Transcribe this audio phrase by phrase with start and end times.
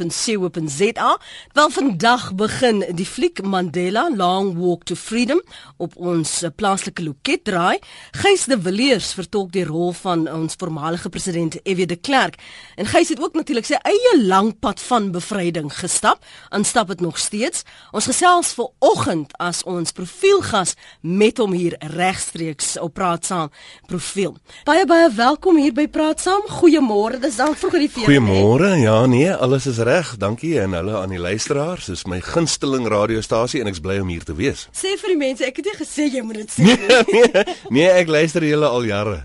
[1.53, 5.41] Wel vandag begin die fliek Mandela Long Walk to Freedom
[5.77, 7.79] op ons plaaslike loket draai.
[8.11, 11.85] Gys de Villiers vertolk die rol van ons voormalige president F.W.
[11.87, 12.35] de Klerk.
[12.75, 16.19] En Gys het ook natuurlik sy eie lang pad van bevryding gestap.
[16.49, 17.63] Aanstap dit nog steeds.
[17.95, 23.47] Ons gesels ver oggend as ons profielgas met hom hier regstreeks op praat saam
[23.87, 24.35] profiel.
[24.65, 26.41] Baie baie welkom hier by Praat Saam.
[26.49, 27.19] Goeiemôre.
[27.21, 28.07] Dis dan vroeg in die fees.
[28.07, 28.71] Goeiemôre.
[28.81, 30.15] Ja, nee, alles is reg.
[30.21, 31.89] Dankie en hulle aan die luisteraars.
[31.91, 34.65] Dis my gunsteling radiostasie en ek's bly om hier te wees.
[34.75, 36.77] Sê vir die mense, ek het nie gesê jy moet dit sê nie.
[36.79, 39.19] Nee, nee, nee, ek luister julle al jare.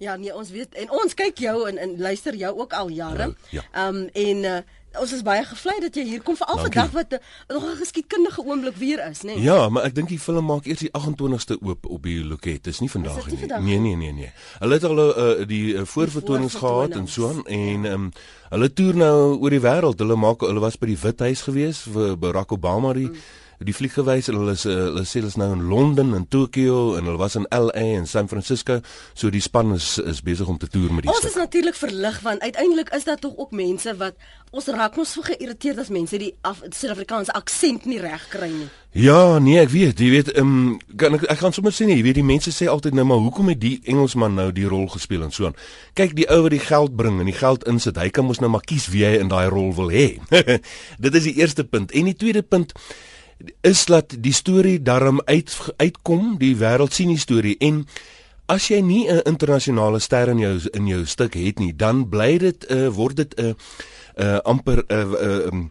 [0.00, 3.32] Ja, nee, ons weet en ons kyk jou en, en luister jou ook al jare.
[3.50, 3.66] Ja.
[3.74, 3.88] Ehm ja.
[3.90, 4.60] um, en uh,
[4.98, 7.18] Ons is baie gevlei dat jy hier kom vir al vandag wat uh,
[7.48, 9.34] nog 'n geskiedkundige oomblik weer is, né?
[9.34, 9.42] Nee?
[9.42, 12.64] Ja, maar ek dink die film maak eers die 28ste oop op die loket.
[12.64, 13.46] Dis nie vandag nie.
[13.46, 14.32] Nee, nee, nee, nee.
[14.58, 18.10] Hulle het al uh, die uh, voorvertonings gehad en so aan en ehm um,
[18.50, 19.98] hulle toer nou oor die wêreld.
[19.98, 23.92] Hulle maak hulle was by die Withuis gewees vir Barack Obama die mm die vlieg
[23.92, 27.04] gewys en hulle is uh, hulle sê hulle is nou in Londen en Tokio en
[27.04, 28.78] hulle was in LA en San Francisco
[29.12, 32.20] so die span is is besig om te toer met die Ons is natuurlik verlig
[32.24, 34.16] want uiteindelik is daar tog ook mense wat
[34.50, 38.70] ons raak ons so geïrriteerd as mense die Suid-Afrikaanse aksent nie reg kry nie.
[38.96, 42.06] Ja, nee, ek weet, jy weet, um, kan ek ek gaan sommer sê nee, jy
[42.08, 45.22] weet die mense sê altyd nou maar hoekom het die Engelsman nou die rol gespeel
[45.28, 45.58] en so aan.
[46.00, 48.50] Kyk, die ou wat die geld bring en die geld insit, hy kan mos nou
[48.50, 50.08] maar kies wie hy in daai rol wil hê.
[51.04, 51.94] Dit is die eerste punt.
[51.94, 52.74] En die tweede punt
[53.60, 57.56] is dat die storie daarom uit uitkom, die wêreld sien die storie.
[57.58, 57.86] En
[58.46, 62.38] as jy nie 'n internasionale ster in jou in jou stuk het nie, dan bly
[62.38, 63.54] dit uh, word dit 'n uh,
[64.16, 65.70] uh, amper 'n uh, uh, um,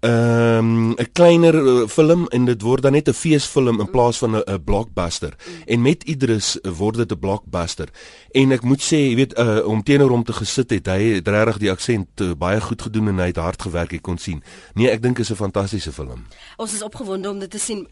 [0.00, 4.36] 'n um, kleiner uh, film en dit word dan net 'n feesfilm in plaas van
[4.36, 5.36] 'n blockbuster.
[5.66, 7.88] En met Idris word dit 'n blockbuster.
[8.30, 11.28] En ek moet sê, jy weet, uh, om teenoor hom te gesit het, hy het
[11.28, 14.42] regtig die aksent uh, baie goed gedoen en hy het hard gewerk, ek kon sien.
[14.74, 16.26] Nee, ek dink dit is 'n fantastiese film.
[16.56, 17.88] Ons is opgewonde om dit te sien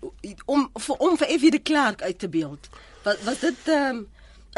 [0.46, 2.68] om vir om vir Evie de Klerk uit te beeld.
[3.02, 4.06] Was was dit ehm um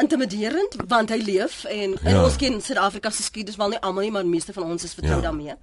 [0.01, 2.23] intimiderend want hy leef en in ja.
[2.23, 5.19] ons ken Suid-Afrika se geskiedenis wel nie almal nie maar meeste van ons is vertrou
[5.19, 5.25] ja.
[5.29, 5.57] daarmee.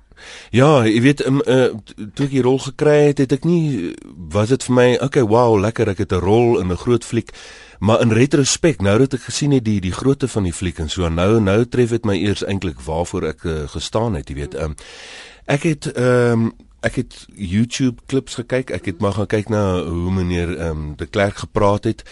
[0.51, 1.71] Ja, jy weet um, uh,
[2.15, 3.95] toe ek die rol gekry het, het ek nie
[4.35, 7.35] was dit vir my okay, wow, lekker ek het 'n rol in 'n groot fliek.
[7.79, 10.91] Maar in retrospek, nou dat ek gesien het die die grootte van die fliek en
[10.91, 14.55] so nou nou tref dit my eers eintlik waarvoor ek uh, gestaan het, jy weet.
[14.55, 14.75] Um,
[15.47, 18.71] ek het ehm um, ek het YouTube klips gekyk.
[18.71, 22.05] Ek het maar gaan kyk na hoe meneer ehm um, de Klerk gepraat het.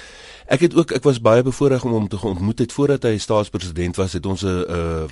[0.47, 3.97] Ek het ook ek was baie bevoorreg om hom te ontmoet het voordat hy staatspresident
[3.99, 4.13] was.
[4.15, 4.63] Het ons 'n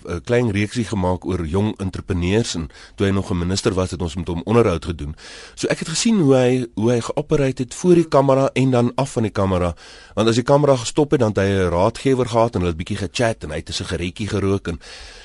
[0.07, 4.03] 'n klein reeksie gemaak oor jong entrepreneurs en toe hy nog 'n minister was, het
[4.03, 5.17] ons met hom onderhoud gedoen.
[5.55, 8.93] So ek het gesien hoe hy hoe hy geopereer het voor die kamera en dan
[8.95, 9.75] af van die kamera.
[10.15, 12.77] Want as die kamera gestop het, dan het hy 'n raadgewer gehad en hulle het
[12.77, 14.81] bietjie gechat en hy het 'n sigaretjie gerook en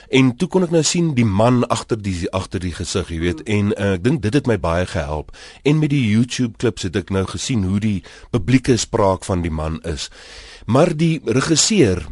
[0.09, 3.43] En toe kon ek nou sien die man agter die agter die gesig, jy weet,
[3.45, 5.29] en uh, ek dink dit het my baie gehelp.
[5.61, 7.99] En met die YouTube klips het ek nou gesien hoe die
[8.33, 9.98] publieke spraak van die man is.
[10.65, 12.05] Maar die regisseur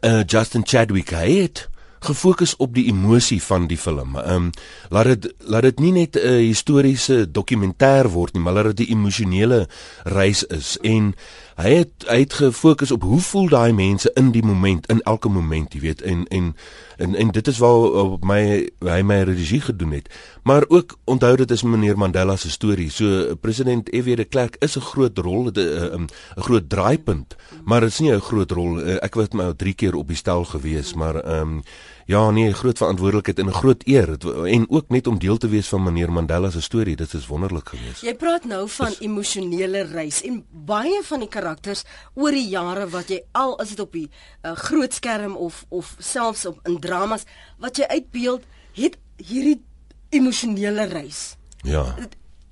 [0.00, 1.68] uh Justin Chadwick het
[2.04, 4.16] gefokus op die emosie van die film.
[4.18, 4.50] Ehm um,
[4.90, 8.92] laat dit laat dit nie net 'n historiese dokumentêr word nie, maar laat dit 'n
[8.92, 9.68] emosionele
[10.04, 11.14] reis is en
[11.54, 15.28] hy het hy het gefokus op hoe voel daai mense in die moment in elke
[15.30, 16.54] moment jy weet en en
[16.96, 18.40] en, en dit is waar op my
[18.86, 20.10] hy my regie gedoen het
[20.42, 24.16] maar ook onthou dit is meneer Mandela se storie so president F.W.
[24.16, 28.50] de Klerk is 'n groot rol 'n groot draaipunt maar dit is nie 'n groot
[28.50, 31.62] rol ek was maar 3 keer op die stel gewees maar ehm um,
[32.06, 34.08] Ja, nee, groot verantwoordelikheid en 'n groot eer
[34.46, 36.96] en ook net om deel te wees van meneer Mandela se storie.
[36.96, 38.00] Dit is wonderlik geweest.
[38.00, 41.84] Jy praat nou van is, emosionele reis en baie van die karakters
[42.14, 44.10] oor die jare wat jy al is dit op die
[44.42, 47.24] uh, groot skerm of of selfs op in dramas
[47.58, 48.42] wat jy uitbeeld,
[48.72, 49.62] het hierdie
[50.08, 51.36] emosionele reis.
[51.62, 51.96] Ja.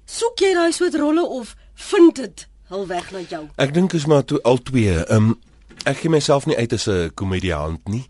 [0.05, 3.47] Soek jy daai soort rolle of vind dit hul weg na jou?
[3.57, 5.05] Ek dink is maar toe al twee.
[5.05, 5.41] Ehm um,
[5.85, 8.07] ek gee myself nie uit as 'n komediant nie.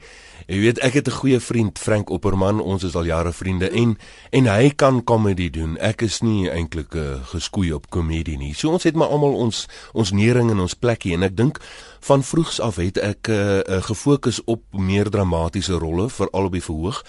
[0.46, 3.98] Jy weet ek het 'n goeie vriend Frank Opperman, ons is al jare vriende en
[4.30, 5.78] en hy kan komedie doen.
[5.78, 8.54] Ek is nie eintlik uh, geskoei op komedie nie.
[8.54, 11.60] So ons het maar almal ons ons nering in ons plekkie en ek dink
[12.00, 16.62] van vroegs af het ek uh, uh, gefokus op meer dramatiese rolle veral op die
[16.62, 17.04] verhoog.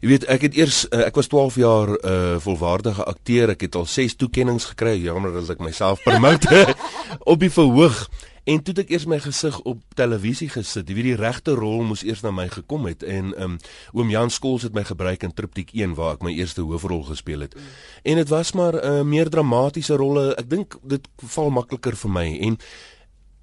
[0.00, 3.50] Jy weet ek het eers uh, ek was 12 jaar 'n uh, volwaardige akteur.
[3.50, 5.02] Ek het al 6 toekenninge gekry.
[5.02, 6.74] Jammer dat ek myself promote
[7.24, 8.08] op die verhoog.
[8.46, 12.22] En toe ek eers my gesig op televisie gesit, wie die regte rol moes eers
[12.22, 13.56] na my gekom het en um,
[13.90, 17.42] oom Jan Skols het my gebruik in Triptiek 1 waar ek my eerste hoofrol gespeel
[17.48, 17.56] het.
[18.06, 20.36] En dit was maar 'n uh, meer dramatiese rolle.
[20.38, 22.58] Ek dink dit val makliker vir my en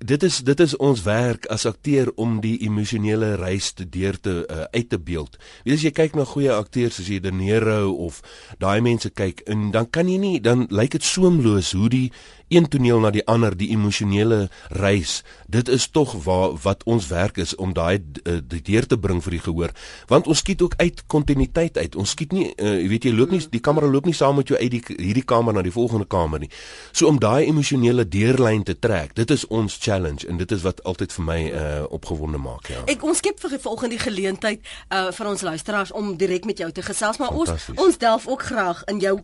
[0.03, 4.33] dit is dit is ons werk as akteur om die emosionele reis te deur te
[4.44, 5.38] uh, uit te beeld.
[5.63, 8.19] Weet as jy kyk na goeie akteurs soos De Niro of
[8.59, 12.07] daai mense kyk en dan kan jy nie dan lyk dit soemloos hoe die
[12.55, 15.21] een toneel na die ander die emosionele reis.
[15.47, 19.21] Dit is tog waar wat ons werk is om daai uh, die deur te bring
[19.23, 19.73] vir die gehoor.
[20.07, 21.95] Want ons skiet ook uit kontinuïteit uit.
[21.95, 24.59] Ons skiet nie uh, weet jy loop nie die kamera loop nie saam met jou
[24.59, 26.50] uit die hierdie kamer na die volgende kamer nie.
[26.91, 30.83] So om daai emosionele deurlyn te trek, dit is ons challenge en dit is wat
[30.89, 32.83] altyd vir my uh, opgewonde maak, ja.
[32.91, 36.69] Ek ons skep vir die volgende geleentheid uh, vir ons luisteraars om direk met jou
[36.71, 39.15] te gesels, maar ons ons delf ook graag in jou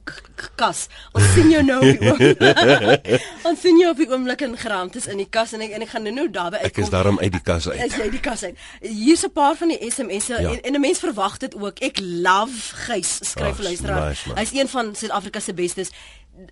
[0.60, 0.88] kas.
[1.14, 1.82] Ons sien jou nou.
[3.50, 5.90] ons sien jou op die oomblik in geraamtes in die kas en ek en ek
[5.94, 6.72] gaan nou daarby uitkom.
[6.72, 7.80] Ek is daarom uit die kas uit.
[7.86, 8.58] Is jy die kas uit?
[8.82, 10.52] Hier's 'n paar van die SMS'e ja.
[10.52, 11.80] en, en 'n mens verwag dit ook.
[11.80, 14.10] Ek love Gys, skryf luisteraar.
[14.10, 15.92] Nice, Hy's een van Suid-Afrika se bestes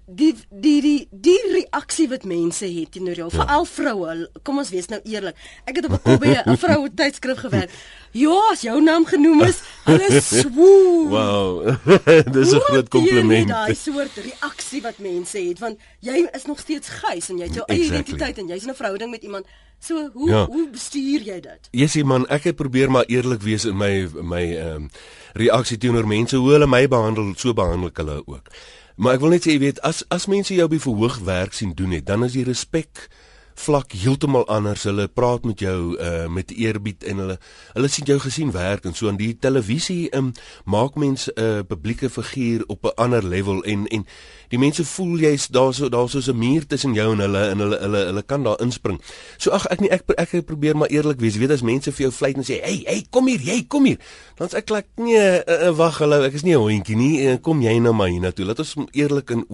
[0.06, 3.38] die die die die reaksie wat mense het teenoor jou, ja.
[3.42, 4.16] veral vroue.
[4.44, 5.38] Kom ons wees nou eerlik.
[5.66, 7.72] Ek het op 'n kobbe 'n vroue tydskrif gewerk.
[8.12, 11.08] Ja, as jou naam genoem is, hulle swoe.
[11.18, 11.76] Wow.
[12.36, 13.48] Dis 'n groot kompliment.
[13.48, 17.54] Daai soort reaksie wat mense het, want jy is nog steeds gys en jy het
[17.54, 18.02] jou eie exactly.
[18.02, 19.46] identiteit en jy's in 'n verhouding met iemand.
[19.80, 20.46] So, hoe ja.
[20.46, 21.68] hoe bestuur jy dit?
[21.72, 24.90] Jessie man, ek het probeer maar eerlik wees in my my ehm um,
[25.38, 28.50] reaksie teenoor mense hoe hulle my behandel, so behandel ek hulle ook.
[28.98, 31.54] Maar ek wil net sê jy weet as as mense jou op die verhoog werk
[31.54, 33.08] sien doen het, dan is die respek
[33.58, 34.84] vlak heeltemal anders.
[34.88, 37.38] Hulle praat met jou uh met eerbied en hulle
[37.74, 40.32] hulle sien jou gesien werk en so aan die televisie um,
[40.66, 44.06] maak mense 'n uh, publieke figuur op 'n ander level en en
[44.50, 47.60] die mense voel jy's daar so daar soos 'n muur tussen jou en hulle en
[47.60, 49.02] hulle hulle hulle kan daar inspring.
[49.38, 51.34] So ag ek nie ek ek probeer maar eerlik wees.
[51.34, 53.86] Jy weet as mense vir jou vleit en sê, "Hey, hey, kom hier, jy kom
[53.86, 53.98] hier."
[54.36, 57.40] Dan sê ek klak, "Nee, uh, wag, hallo, ek is nie 'n hondjie nie.
[57.40, 58.46] Kom jy nou maar hiernatoe.
[58.46, 59.46] Laat ons eerlik en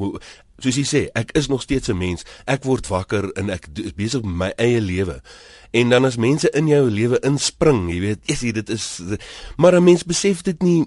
[0.58, 2.24] soos jy sê, ek is nog steeds 'n mens.
[2.46, 5.22] Ek word wakker en ek is besig met my eie lewe."
[5.72, 9.02] En dan as mense in jou lewe inspring, jy weet, is dit is
[9.58, 10.86] maar 'n mens besef dit nie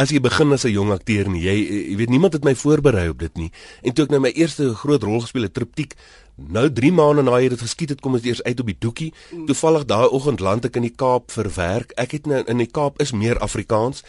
[0.00, 1.56] as jy begin as 'n jong akteur nie, jy
[1.90, 3.50] jy weet niemand het my voorberei op dit nie.
[3.82, 5.94] En toe ek nou my eerste groot rol gespeel het, Triptiek,
[6.36, 9.12] nou 3 maande na jy dit geskiet het, kom dit eers uit op die doekie.
[9.46, 11.92] Toevallig daai oggend land ek in die Kaap vir werk.
[11.96, 14.02] Ek het nou in die Kaap is meer Afrikaans.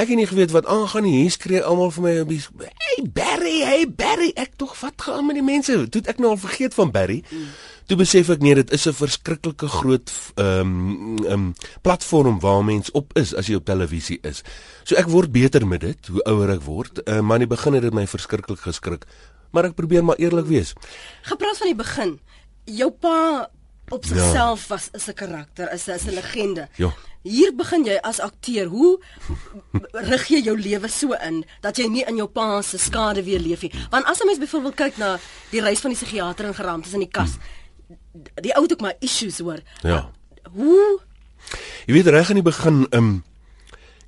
[0.00, 1.18] Ek het nie geweet wat aangaan nie.
[1.20, 2.40] Hier skree almal vir my op die
[2.80, 4.30] Hey Barry, hey Barry.
[4.34, 5.76] Ek tog wat gaan met die mense?
[5.92, 7.20] Toe ek nou al vergeet van Barry.
[7.28, 7.52] Mm
[7.90, 11.46] toe besef ek nee, dit is 'n verskriklike groot ehm um, um,
[11.82, 14.42] platform waar mens op is as jy op televisie is.
[14.84, 17.74] So ek word beter met dit hoe ouer ek word, uh, maar in die begin
[17.74, 19.06] het dit my verskriklik geskrik.
[19.50, 20.72] Maar ek probeer maar eerlik wees.
[21.22, 22.20] Gepraat van die begin,
[22.64, 23.50] jou pa
[23.90, 24.74] op sigself ja.
[24.74, 26.68] was is 'n karakter, is 'n legende.
[26.76, 26.94] Ja.
[27.22, 28.70] Hier begin jy as akteur.
[28.72, 28.98] Hoe
[29.92, 33.40] rig jy jou lewe so in dat jy nie in jou pa se skade weer
[33.40, 33.72] leef nie?
[33.90, 35.18] Want as 'n mens byvoorbeeld kyk na
[35.50, 37.36] die reis van die psigiater in geraamtes in die kas,
[38.40, 39.60] die ou het ook maar issues hoor.
[39.82, 40.10] Ja.
[40.52, 41.00] Hoe
[41.86, 43.24] Jy weet reg aan die begin, ehm um,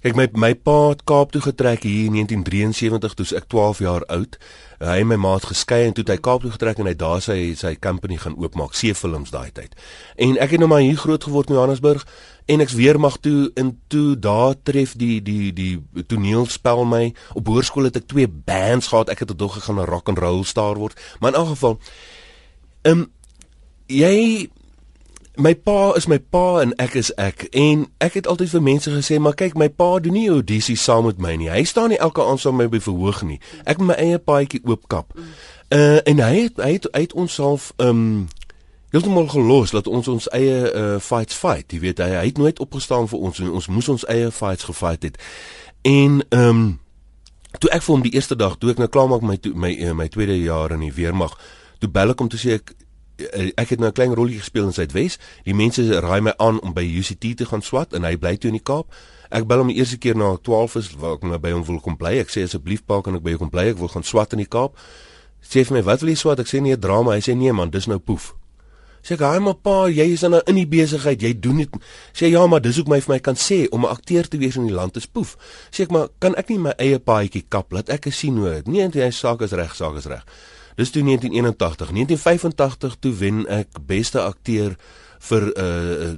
[0.03, 4.05] kyk my my pa het Kaap toe getrek hier in 1973 toe ek 12 jaar
[4.11, 4.39] oud.
[4.83, 6.95] Hy en my ma het geskei en toe het hy Kaap toe getrek en hy
[6.99, 9.77] daar sy sy company gaan oopmaak, seefilms daai tyd.
[10.19, 12.03] En ek het nou maar hier groot geword in Johannesburg
[12.51, 15.77] en ek's weer mag toe in toe daar tref die die die
[16.11, 17.05] toneelspel my.
[17.39, 19.13] Op hoërskool het ek twee bands gehad.
[19.13, 20.99] Ek het tot dog gegaan 'n rock and roll star word.
[21.21, 21.79] Maar in elk geval
[22.83, 23.11] ehm um,
[23.87, 24.51] jy
[25.37, 27.47] my pa is my pa en ek is ek.
[27.57, 31.07] En ek het altyd vir mense gesê maar kyk my pa doen nie audisie saam
[31.09, 31.49] met my nie.
[31.51, 33.41] Hy staan nie elke aand saam met my by verhoog nie.
[33.65, 35.17] Ek met my eie paadjie oopkap.
[35.73, 38.29] Uh, en hy het hy het uit ons self um
[38.93, 41.73] heeltemal gelos dat ons ons eie uh, fights fight.
[41.73, 44.69] Jy weet hy, hy het nooit opgestaan vir ons en ons moes ons eie fights
[44.69, 45.17] gefight het.
[45.89, 46.63] En um
[47.59, 49.97] toe ek vir hom die eerste dag toe ek nou klaar maak my my uh,
[49.97, 51.35] my tweede jaar in die weermag
[51.81, 52.73] toe bel ek om te sê ek
[53.55, 55.19] ek het nou 'n klein rolletjie gespeel in Suidwes.
[55.45, 58.51] Die mense raai my aan om by UCT te gaan swat en hy bly toe
[58.51, 58.93] in die Kaap.
[59.31, 61.81] Ek bel hom die eerste keer na 12 is waar ek nou by hom wil
[61.81, 62.19] kom bly.
[62.19, 63.71] Ek sê asseblief pa kan ek by jou kom bly?
[63.73, 64.77] Ek wil gaan swat in die Kaap.
[65.43, 66.41] Sê vir my wat wil jy swat?
[66.41, 67.17] Ek sê nee, drama.
[67.17, 68.35] Hy sê nee man, dis nou poef.
[69.03, 71.21] Sê ek, "Haai maar pa, jy is nou in die besigheid.
[71.21, 71.71] Jy doen dit."
[72.15, 74.57] Sê ja, maar dis ook my vir my kan sê om 'n akteur te wees
[74.57, 75.37] in die land is poef.
[75.73, 77.73] Sê ek, "Maar kan ek nie my eie paadjie kap?
[77.73, 80.25] Laat ek sien hoe." Nee, hy saak is reg, saak is reg.
[80.75, 81.91] Dis toe 1981.
[81.91, 84.77] 1985 toe wen ek beste akteur
[85.29, 86.13] vir uh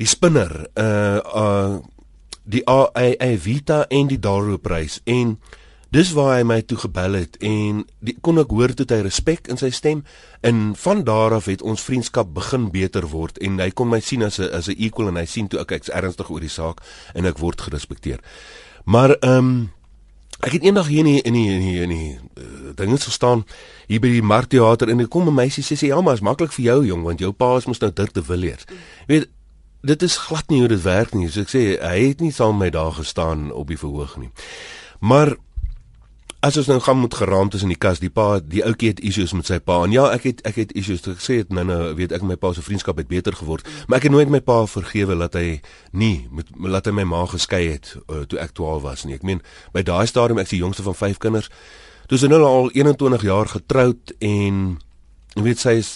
[0.00, 1.80] die spinner uh uh
[2.42, 5.36] die AA Vita en die Darrow prys en
[5.94, 9.46] dis waar hy my toe gebel het en die, kon ek hoor toe hy respek
[9.52, 10.00] in sy stem
[10.42, 14.24] en van daar af het ons vriendskap begin beter word en hy kon my sien
[14.26, 16.82] as 'n as 'n equal en hy sien toe ek ek's ernstig oor die saak
[17.14, 18.18] en ek word gerespekteer.
[18.84, 19.70] Maar ehm um,
[20.42, 22.18] Ek het eendag hier in die, in die, in die, in die
[22.76, 23.44] dinge gestaan
[23.86, 26.52] hier by die Markteater en ek kom 'n meisie sê sê ja, maar is maklik
[26.52, 28.64] vir jou jong want jou pa is mos nou Dirk de Villiers.
[29.06, 29.28] Jy weet
[29.82, 31.28] dit is glad nie hoe dit werk nie.
[31.28, 34.30] So ek sê hy het nie saam met my daar gestaan op die verhoog nie.
[35.00, 35.36] Maar
[36.42, 39.00] as ons nou gaan moet geraamd is in die kas, die pa, die ouetjie het
[39.06, 39.76] issues met sy pa.
[39.86, 41.04] En ja, ek het ek het issues.
[41.06, 44.00] Ek sê dit nou nou weet ek my pa se vriendskap het beter geword, maar
[44.00, 45.60] ek het nooit my pa vergewe dat hy
[45.94, 49.14] nie met laat hy my ma geskei het uh, toe ek 12 was nie.
[49.20, 49.42] Ek meen
[49.74, 51.50] by daai stadium ek is die jongste van 5 kinders.
[52.12, 54.56] Toe is hulle al 21 jaar getroud en
[55.32, 55.94] Jy weet sy is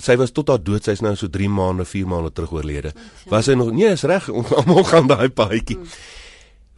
[0.00, 2.94] sy was tot haar dood, sy's nou so 3 maande, 4 maande terug oorlede.
[3.28, 4.30] Was sy nog nee, is reg,
[4.62, 5.76] almal gaan daai paadjie.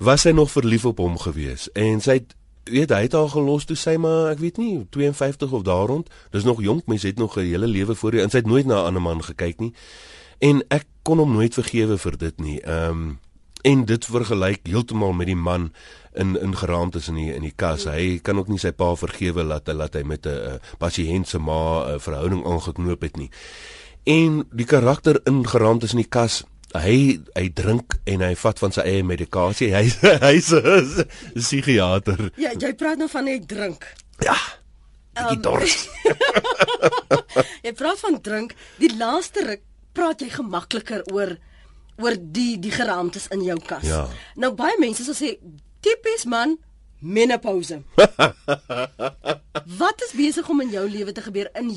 [0.03, 2.35] Was sy nog verlief op hom gewees en sy het
[2.67, 6.11] weet hy het haar gelos toe sy maar ek weet nie 52 of daar rond.
[6.35, 8.67] Dis nog jonk, mens het nog 'n hele lewe voor jou en sy het nooit
[8.67, 9.73] na 'n ander man gekyk nie.
[10.43, 12.59] En ek kon hom nooit vergewe vir dit nie.
[12.67, 13.19] Ehm um,
[13.63, 15.73] en dit vergelyk heeltemal met die man
[16.15, 17.85] in in geraamtes in die in die kas.
[17.85, 21.39] Hy kan ook nie sy pa vergewe laat hy laat hy met 'n pasiënt se
[21.39, 23.31] ma 'n verhouding aangeknoop het nie.
[24.05, 28.73] En die karakter in geraamtes in die kas hy hy drink en hy vat van
[28.73, 29.73] sy eie medikasie.
[29.75, 29.85] Hy
[30.27, 32.31] hy's 'n psigiater.
[32.37, 33.87] Ja, jy praat nou van hy drink.
[34.23, 34.37] Ja.
[35.15, 35.89] Ek um, dors.
[37.67, 38.55] jy praat van drink.
[38.79, 39.63] Die laaste ruk
[39.93, 41.37] praat jy gemakliker oor
[42.01, 43.85] oor die die geraamtes in jou kas.
[43.85, 44.07] Ja.
[44.41, 45.35] Nou baie mense sal sê
[45.81, 46.59] tipies man
[47.01, 47.83] menopause.
[49.81, 51.73] Wat is besig om in jou lewe te gebeur in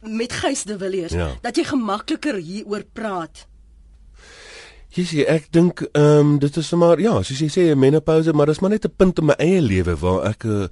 [0.00, 1.30] met Gys de Villiers ja.
[1.42, 3.46] dat jy gemakliker hieroor praat?
[4.90, 8.32] Jy sê ek dink ehm um, dit is maar ja, soos jy sê 'n menopouse,
[8.32, 10.66] maar dis maar net 'n punt in my eie lewe waar ek uh,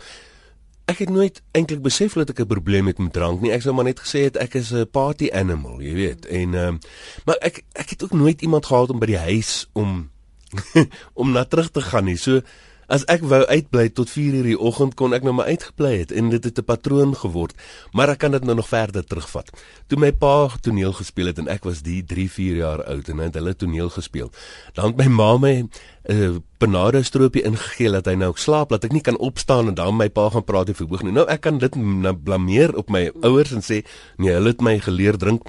[0.90, 3.52] ek het nooit eintlik besef dat ek 'n probleem het met drank nie.
[3.52, 6.26] Ek sou maar net gesê het ek is 'n party animal, jy weet.
[6.26, 6.78] En ehm um,
[7.25, 10.11] maar ek ek het ook nooit iemand gehad om by die huis om
[11.20, 12.16] om na terug te gaan nie.
[12.16, 12.40] So
[12.88, 16.30] As ek wou uitbly tot 4:00 die oggend kon ek nou maar uitgebly het en
[16.33, 17.52] dit het 'n patroon geword,
[17.92, 19.50] maar ek kan dit nou nog verder terugvat.
[19.87, 23.25] Toe my pa toneel gespeel het en ek was die 3-4 jaar oud en hy
[23.25, 24.30] het hulle toneel gespeel.
[24.73, 25.71] Dan het my ma my 'n
[26.09, 29.97] uh, panade stroopie ingegee dat hy nou slaap, dat ek nie kan opstaan en dan
[29.97, 31.12] my pa gaan praat oor verhoog nie.
[31.12, 33.85] Nou ek kan dit nou blameer op my ouers en sê
[34.16, 35.42] nee, hulle het my geleer drink.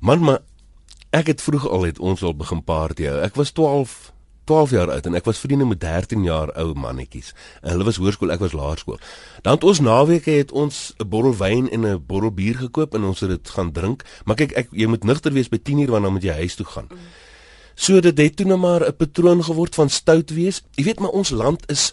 [0.00, 0.38] Man, maar
[1.10, 3.20] ek het vroeg al het ons al begin party hou.
[3.20, 4.13] Ek was 12
[4.44, 7.32] 12 jaar oud en ek was vriende met 13 jaar ou mannetjies.
[7.62, 8.98] En hulle was hoërskool, ek was laerskool.
[9.42, 13.04] Dan het ons naweke het ons 'n bottel wyn en 'n bottel bier gekoop en
[13.04, 14.04] ons het dit gaan drink.
[14.24, 16.88] Maar kyk, ek jy moet nugter wees by 10uur wanneer moet jy huis toe gaan.
[17.74, 20.62] So dit het toe nou maar 'n patroon geword van stout wees.
[20.74, 21.92] Jy weet maar ons land is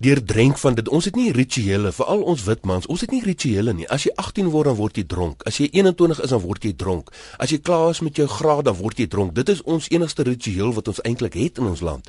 [0.00, 0.88] deur drenk van dit.
[0.88, 2.86] Ons het nie rituele vir al ons wit mans.
[2.88, 3.88] Ons het nie rituele nie.
[3.92, 5.44] As jy 18 word dan word jy dronk.
[5.48, 7.10] As jy 21 is dan word jy dronk.
[7.36, 9.34] As jy klaar is met jou graad dan word jy dronk.
[9.36, 12.08] Dit is ons enigste ritueel wat ons eintlik het in ons land.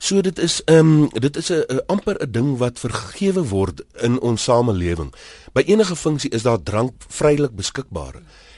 [0.00, 4.20] So dit is ehm um, dit is 'n amper 'n ding wat vergewe word in
[4.20, 5.14] ons samelewing.
[5.52, 8.14] By enige funksie is daar drank vrylik beskikbaar.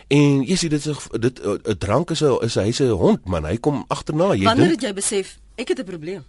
[0.08, 3.44] En jy sien dit is dit 'n drank is 'n is hy's 'n hond man.
[3.44, 4.34] Hy kom agterna.
[4.34, 6.24] Jy Wanneer het jy besef ek het 'n probleem?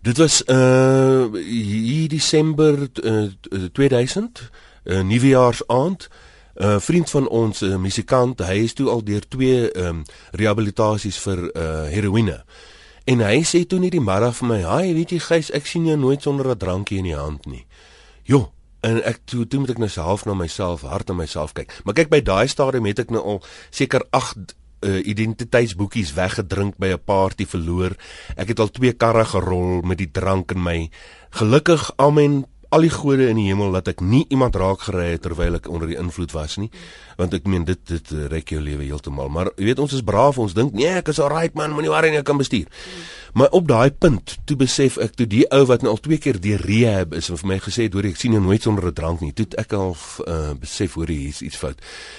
[0.00, 3.28] Dit was uh hier Desember uh,
[3.72, 4.50] 2000,
[4.84, 6.08] 'n uh, nuwejaarsaand.
[6.54, 9.86] 'n uh, vriend van ons, 'n uh, musikant, hy is toe al deur twee ehm
[9.86, 12.44] um, rehabilitasies vir uh heroïne.
[13.04, 15.86] En hy sê toe net die middag vir my, "Haai, weet jy Gys, ek sien
[15.86, 17.66] jou nooit sonder 'n drankie in die hand nie."
[18.22, 21.80] Jo, en ek toe toe moet ek nou self na myself, hard na myself kyk.
[21.84, 26.92] Maar kyk by daai stadium het ek nou al seker 8 uh, identiteitsboekies weggedrink by
[26.94, 27.96] 'n party verloor.
[28.36, 30.90] Ek het al twee karre gerol met die drank in my.
[31.30, 35.22] Gelukkig amen al die gode in die hemel dat ek nie iemand raak gery het
[35.24, 36.68] terwyl ek onder die invloed was nie
[37.18, 40.38] want ek meen dit dit rek jou lewe heeltemal maar jy weet ons is braaf
[40.38, 42.70] ons dink nee ek is alright man moenie worry nie ek kan bestuur
[43.32, 46.40] Maar op daai punt, toe besef ek toe die ou wat nou al twee keer
[46.40, 48.94] deur rehab is en vir my gesê het hoor ek sien jou nooit sonder 'n
[48.94, 49.32] drank nie.
[49.32, 49.94] Toe ek al
[50.26, 51.78] uh, besef hoor hier is iets fout.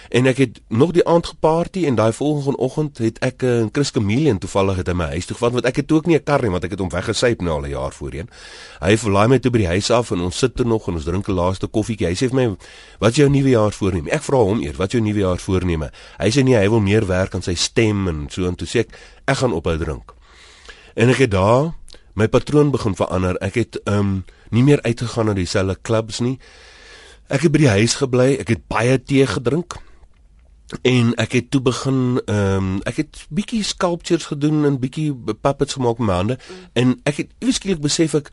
[0.10, 3.68] En ek het nog die aand geparty en daai volgende oggend het ek 'n uh,
[3.72, 6.24] Chris Chameleon toevallig het in my huis toe gevat want ek het ook nie 'n
[6.24, 8.30] kar nie want ek het hom weggesyp nou al 'n jaar voorheen.
[8.80, 11.04] Hy verlaai my toe by die huis af en ons sit toe nog en ons
[11.04, 12.08] drink 'n laaste koffietjie.
[12.08, 12.56] Hy sê vir my,
[13.00, 15.42] "Wat is jou nuwe jaar voorneme?" Ek vra hom eers, "Wat is jou nuwe jaar
[15.42, 18.68] voorneme?" Hy sê nee, hy wil meer werk aan sy stem en so en toe
[18.68, 18.96] sê ek,
[19.28, 20.14] "Ek gaan ophou drink."
[20.96, 21.74] En ek het daar
[22.16, 23.38] my patroon begin verander.
[23.42, 26.40] Ek het um nie meer uitgegaan na dieselfde klubs nie.
[27.30, 28.34] Ek het by die huis gebly.
[28.42, 29.78] Ek het baie tee gedrink.
[30.86, 35.10] En ek het toe begin ehm um, ek het bietjie sculptures gedoen en bietjie
[35.42, 36.38] puppets gemaak met my hande
[36.78, 38.30] en ek het ewesklik besef ek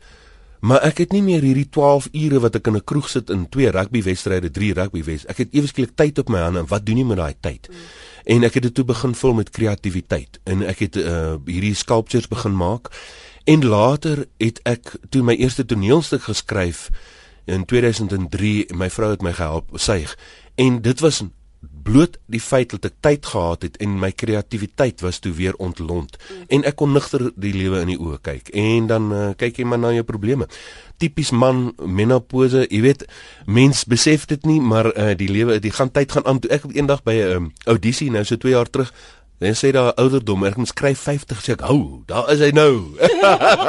[0.59, 3.49] maar ek het nie meer hierdie 12 ure wat ek in 'n kroeg sit in
[3.49, 5.25] twee rugby wedstryde, drie rugby wes.
[5.25, 7.67] Ek het ewesklik tyd op my hande en wat doen jy met daai tyd?
[7.69, 7.75] Mm.
[8.25, 12.27] En ek het dit toe begin vul met kreatiwiteit en ek het uh, hierdie sculptures
[12.27, 12.89] begin maak
[13.47, 16.89] En later het ek toe my eerste toneelstuk geskryf
[17.47, 20.17] in 2003, my vrou het my gehelp suig
[20.59, 21.21] en dit was
[21.87, 26.17] bloot die feit dat ek tyd gehad het en my kreatiwiteit was toe weer ontlont
[26.51, 28.51] en ek kon nigter die lewe in die oë kyk.
[28.59, 30.49] En dan uh, kyk jy maar na jou probleme.
[30.99, 33.05] Tipies man menopause jy weet
[33.47, 36.51] mens besef dit nie maar uh, die lewe die gaan tyd gaan aan toe.
[36.51, 38.91] Ek eendag by 'n um, audisie nou so 2 jaar terug
[39.37, 42.97] Dan sê daar ouderdom, ek moet skryf 50 sê ek, "Hou, daar is hy nou."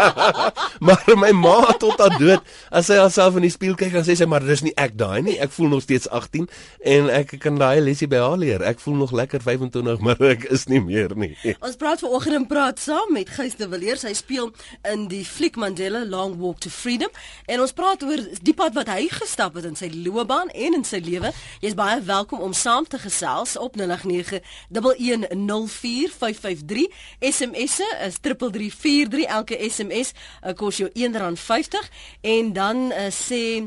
[0.87, 4.17] maar my ma tot haar dood, as sy haarself in die spieël kyk, dan sê
[4.17, 5.37] sy, "Maar dis nie ek daai nie.
[5.39, 6.49] Ek voel nog steeds 18
[6.81, 8.63] en ek kan daai lesie by haar leer.
[8.63, 12.47] Ek voel nog lekker 25, maar ek is nie meer nie." Ons praat vanoggend en
[12.47, 14.03] praat saam met Gys de Villiers.
[14.03, 14.53] Hy speel
[14.89, 17.13] in die fliek Mandela Long Walk to Freedom
[17.45, 20.85] en ons praat oor die pad wat hy gestap het in sy loopbaan en in
[20.85, 21.29] sy lewe.
[21.61, 24.41] Jy's baie welkom om saam te gesels op 089
[24.73, 26.87] 110 04553
[27.33, 33.67] SMS'e is 3343 elke SMS uh, kos jou R1.50 en dan uh, sê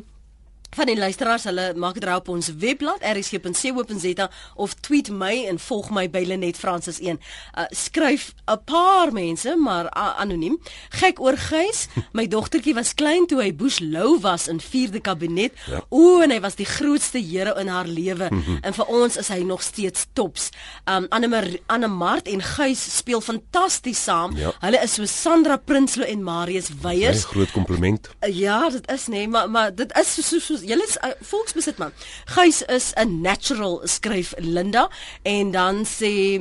[0.75, 5.89] van die luisteraars hulle maak dit op ons webblad rsg.co.za of tweet my en volg
[5.91, 7.19] my by Lenet Francis 1.
[7.19, 10.59] Uh, skryf 'n paar mense maar uh, anoniem.
[10.89, 11.87] Gek oor Gys,
[12.17, 15.51] my dogtertjie was klein toe hy Bush Lou was in 4de kabinet.
[15.67, 15.83] Ja.
[15.89, 18.29] O en hy was die grootste here in haar lewe
[18.61, 20.49] en vir ons is hy nog steeds tops.
[20.87, 24.37] Um Anne Anne Mart en Gys speel fantasties saam.
[24.37, 24.53] Ja.
[24.59, 27.25] Hulle is so Sandra Prinsloo en Marius Weyers.
[27.25, 28.09] 'n Groot kompliment.
[28.21, 31.13] Uh, ja, dit is nee, maar maar dit is so so, so julle is uh,
[31.21, 31.93] volksbesit man.
[32.25, 34.89] Gys is 'n natural skryf Linda
[35.23, 36.39] en dan sê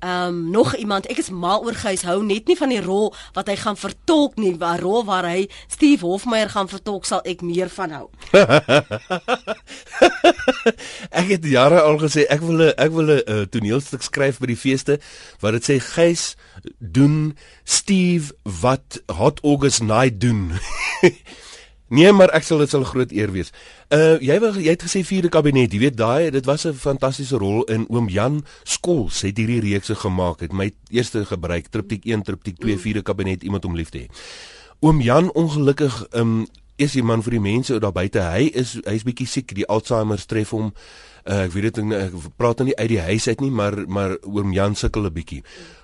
[0.00, 3.10] Ehm um, nog iemand, ek is mal oor Gys hou net nie van die rol
[3.36, 7.42] wat hy gaan vertolk nie, 'n rol waar hy Steve Hofmeyer gaan vertolk sal ek
[7.44, 8.08] meer van hou.
[11.20, 14.46] ek het jare al gesê ek wil 'n ek wil 'n uh, toneelstuk skryf by
[14.46, 15.00] die feeste
[15.40, 16.36] wat dit sê Gys
[16.78, 20.56] doen Steve wat Hot August Night doen.
[21.90, 23.48] Nee, maar ek sal dit sal groot eer wees.
[23.90, 27.34] Uh jy wou jy het gesê vierde kabinet, jy weet daai dit was 'n fantastiese
[27.36, 30.40] rol in oom Jan Skols het hierdie reekse gemaak.
[30.40, 34.06] Het my eerste gebruik triptiek 1, triptiek 2, vierde kabinet iemand om lief te hê.
[34.80, 38.22] Oom Jan ongelukkig um is die man vir die mense daar buite.
[38.22, 40.72] Hy is hy's bietjie siek, die Alzheimer tref hom.
[41.24, 44.16] Uh ek weet dit ek praat nou nie uit die huis uit nie, maar maar
[44.22, 45.42] oom Jan sukkel 'n bietjie.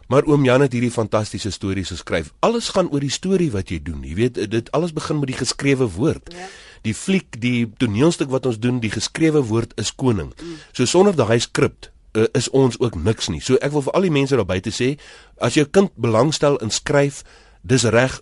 [0.09, 2.33] Maar oom Jan het hierdie fantastiese stories geskryf.
[2.40, 4.05] Alles gaan oor die storie wat jy doen.
[4.07, 6.31] Jy weet, dit alles begin met die geskrewe woord.
[6.33, 6.46] Ja.
[6.83, 10.31] Die fliek, die toneelstuk wat ons doen, die geskrewe woord is koning.
[10.38, 10.61] Mm.
[10.72, 13.40] So sonder daai skrip uh, is ons ook niks nie.
[13.42, 14.94] So ek wil vir al die mense daar buite sê,
[15.42, 17.25] as jou kind belangstel in skryf,
[17.66, 18.20] dis reg,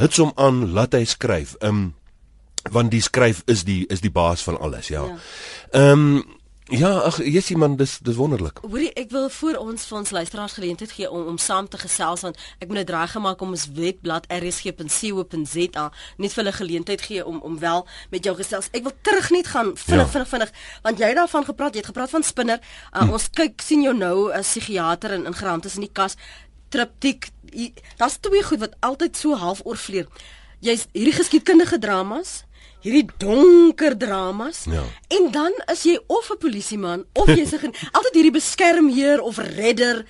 [0.00, 1.56] hits hom aan, laat hy skryf.
[1.60, 1.90] Um,
[2.72, 5.04] want die skryf is die is die baas van alles, ja.
[5.04, 5.20] ja.
[5.76, 5.92] Ehm ja.
[5.92, 6.34] um,
[6.68, 8.58] Ja, ag, Jessie man, dis dis wonderlik.
[8.66, 12.24] Hoorie, ek wil voor ons vir ons luisteraars geleentheid gee om om saam te gesels
[12.26, 15.84] want ek moet dit reg gemaak om ons webblad rsg.co.za
[16.18, 18.66] net vir hulle geleentheid gee om om wel met jou gesels.
[18.74, 20.12] Ek wil terug net gaan vinnig ja.
[20.16, 20.50] vinnig vinnig
[20.88, 22.58] want jy het daarvan gepraat, jy het gepraat van spinner.
[22.58, 23.14] Uh, hm.
[23.14, 26.18] Ons kyk sien jou nou as psigiater in in geraamtes in die kas.
[26.74, 27.30] Triptiek.
[27.94, 30.10] Daar's twee goed wat altyd so half oorvleer.
[30.58, 32.40] Jy's hierdie geskiedkundige dramas
[32.86, 34.64] hierdie donker dramas.
[34.70, 34.84] Ja.
[35.08, 40.06] En dan is jy of 'n polisieman of jy's 'n altyd hierdie beskermheer of redder.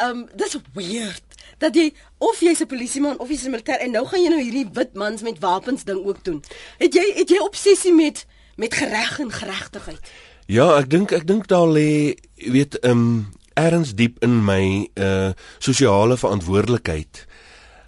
[0.00, 1.22] Um dis weird
[1.58, 4.42] dat jy of jy's 'n polisieman of jy's 'n militêr en nou gaan jy nou
[4.42, 6.42] hierdie wit mans met wapens ding ook doen.
[6.78, 10.00] Het jy het jy obsessie met met gereg en geregtigheid?
[10.46, 16.16] Ja, ek dink ek dink daar lê weet um erns diep in my uh sosiale
[16.16, 17.26] verantwoordelikheid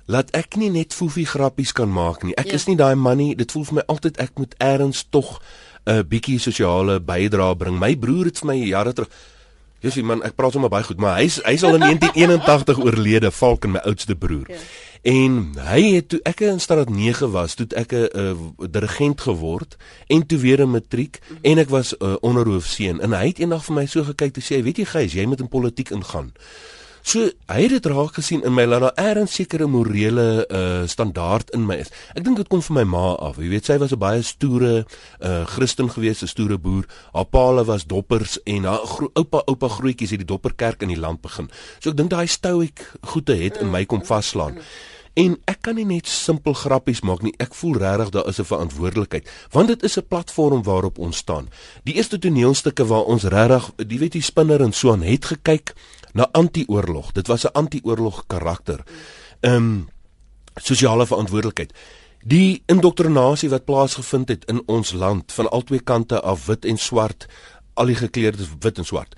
[0.06, 2.34] laat ek nie net foefie grappies kan maak nie.
[2.36, 2.54] Ek ja.
[2.54, 3.34] is nie daai man nie.
[3.34, 5.40] Dit voel vir my altyd ek moet eers tog
[5.84, 7.78] 'n uh, bietjie sosiale bydrae bring.
[7.78, 9.10] My broer het vir my jare terug
[9.82, 13.64] Jessie man, ek praat sommer baie goed, maar hy's hy's al in 1981 oorlede, Falk
[13.66, 14.46] en my oudste broer.
[14.46, 14.60] Ja.
[15.10, 19.74] En hy het toe ek in staat 9 was, toe ek 'n uh, dirigent geword
[20.06, 21.42] en toe weer 'n matriek mm -hmm.
[21.42, 23.00] en ek was 'n uh, onderhoofseun.
[23.00, 25.40] En hy het eendag vir my so gekyk toe sê, "Weet jy Gys, jy moet
[25.40, 26.32] in politiek ingaan."
[27.02, 31.50] So hy het dit raak gesien in my dat daar erns sekere morele uh standaard
[31.50, 31.90] in my is.
[32.14, 33.40] Ek dink dit kom van my ma af.
[33.42, 34.86] Jy weet sy was 'n baie stoere
[35.20, 36.86] uh Christen gewees, 'n stoere boer.
[37.12, 41.20] Haar paale was doppers en haar oupa oupa grootjies het die dopperkerk in die land
[41.20, 41.50] begin.
[41.80, 44.62] So ek dink daai stoïek goeie het in my kom vaslaan.
[45.12, 47.34] En ek kan nie net simpel grappies maak nie.
[47.36, 51.48] Ek voel regtig daar is 'n verantwoordelikheid, want dit is 'n platform waarop ons staan.
[51.84, 55.74] Die eerste toneelstukke waar ons regtig, die weet die spinner en so aan het gekyk
[56.12, 57.12] na anti-oorlog.
[57.12, 58.84] Dit was 'n anti-oorlog karakter.
[59.40, 59.88] Ehm um,
[60.54, 61.72] sosiale verantwoordelikheid.
[62.24, 67.26] Die indoktrinasie wat plaasgevind het in ons land van albei kante af wit en swart,
[67.74, 69.14] al die gekleurdes wit en swart.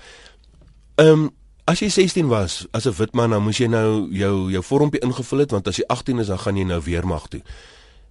[0.94, 1.30] Ehm um,
[1.64, 5.00] As jy 16 was as 'n wit man, dan moes jy nou jou jou vormpie
[5.00, 7.40] ingevul het want as jy 18 is dan gaan jy nou weermag toe.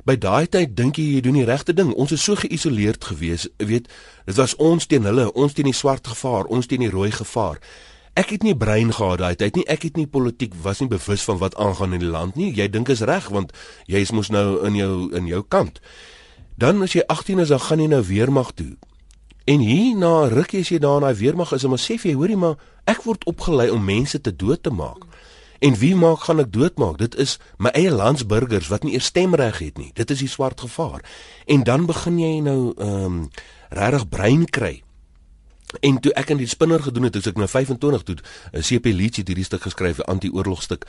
[0.04, 1.94] By daai tyd dink jy jy doen die regte ding.
[1.94, 3.48] Ons is so geïsoleerd gewees.
[3.58, 3.88] Weet,
[4.26, 7.60] dit was ons teen hulle, ons teen die swart gevaar, ons teen die rooi gevaar.
[8.14, 9.66] Ek het nie brein gehad daai tyd nie.
[9.66, 12.52] Ek het nie politiek was nie bewus van wat aangaan in die land nie.
[12.54, 13.56] Jy dink is reg want
[13.90, 15.82] jy is mos nou in jou in jou kant.
[16.58, 18.76] Dan as jy 18 is, dan gaan jy nou weermag toe.
[19.50, 22.38] En hier na rukkie as jy daar in daai weermag is, dan sê jy, hoorie
[22.38, 25.10] maar, ek word opgelei om mense te dood te maak.
[25.64, 26.98] En wie maak gaan ek doodmaak?
[27.00, 29.92] Dit is my eie landsburgers wat nie eers stemreg het nie.
[29.96, 31.02] Dit is die swart gevaar.
[31.48, 33.22] En dan begin jy nou ehm um,
[33.74, 34.84] regtig brein kry.
[35.80, 38.16] En toe ek in die spinner gedoen het, toe ek nou 25 toe
[38.54, 40.86] 'n CP Leach hierdie stuk geskryf, 'n anti-oorlogstuk.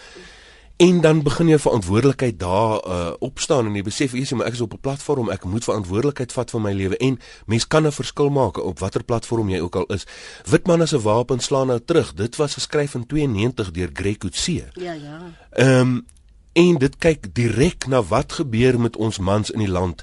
[0.76, 4.60] En dan begin jy verantwoordelikheid daar uh, opstaan en jy besef eers maar ek is
[4.64, 8.30] op 'n platform, ek moet verantwoordelikheid vat vir my lewe en mens kan 'n verskil
[8.30, 10.06] maak op watter platform jy ook al is.
[10.50, 12.14] Witman as 'n wapen slaan nou terug.
[12.14, 14.64] Dit was geskryf in 92 deur Greg Coetzee.
[14.72, 15.18] Ja, ja.
[15.50, 16.06] Ehm um,
[16.54, 20.02] en dit kyk direk na wat gebeur met ons mans in die land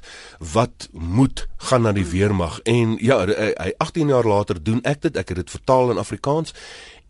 [0.53, 5.17] wat moet gaan na die weermag en ja hy 18 jaar later doen ek dit
[5.17, 6.53] ek het dit vertaal in Afrikaans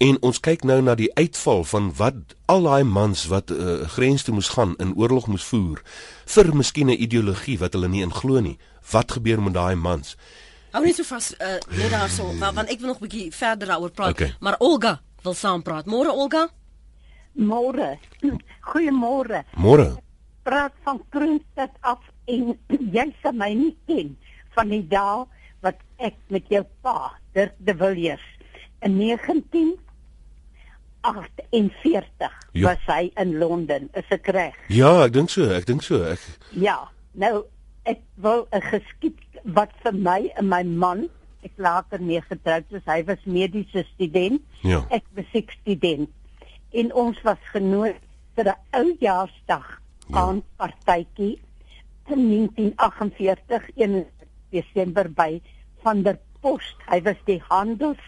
[0.02, 4.26] En ons kyk nou na die uitval van wat al daai mans wat uh, grens
[4.26, 5.84] toe moes gaan in oorlog moes voer
[6.34, 8.58] vir miskien 'n ideologie wat hulle nie in glo nie.
[8.92, 10.18] Wat gebeur met daai mans?
[10.72, 13.92] Hou net so vas uh, net daarso, want ek wil nog 'n bietjie verder daaroor
[13.92, 14.10] praat.
[14.10, 14.34] Okay.
[14.40, 15.86] Maar Olga wil saam praat.
[15.86, 16.50] Môre Olga?
[17.36, 17.98] Môre.
[18.72, 19.44] Goeiemôre.
[19.58, 19.98] Môre.
[20.44, 22.58] Praat van Kroonstad af en
[22.96, 24.16] jy sal my nie ken
[24.56, 25.26] van die dae
[25.62, 28.24] wat ek met jou pa, Dirk de Villiers,
[28.82, 29.78] in 19
[31.02, 32.68] 48 ja.
[32.68, 34.58] was hy in Londen, is ek reg?
[34.74, 36.02] Ja, ek dink so, ek dink so.
[36.06, 36.22] Ek
[36.58, 37.46] Ja, nou
[37.90, 39.18] ek wil 'n geskied
[39.58, 41.10] wat vir my en my man,
[41.42, 44.42] ek later mee getroud is, hy was mediese student.
[44.62, 44.86] Ja.
[44.90, 45.26] Ek was
[45.62, 46.10] student.
[46.72, 47.96] En ons was genooi
[48.36, 50.16] vir 'n oujaarsdag ja.
[50.18, 51.42] aan partytjie
[52.08, 54.06] in 1948 1
[54.50, 55.42] Desember by
[55.84, 56.76] van der Post.
[56.88, 58.02] Hy was die handels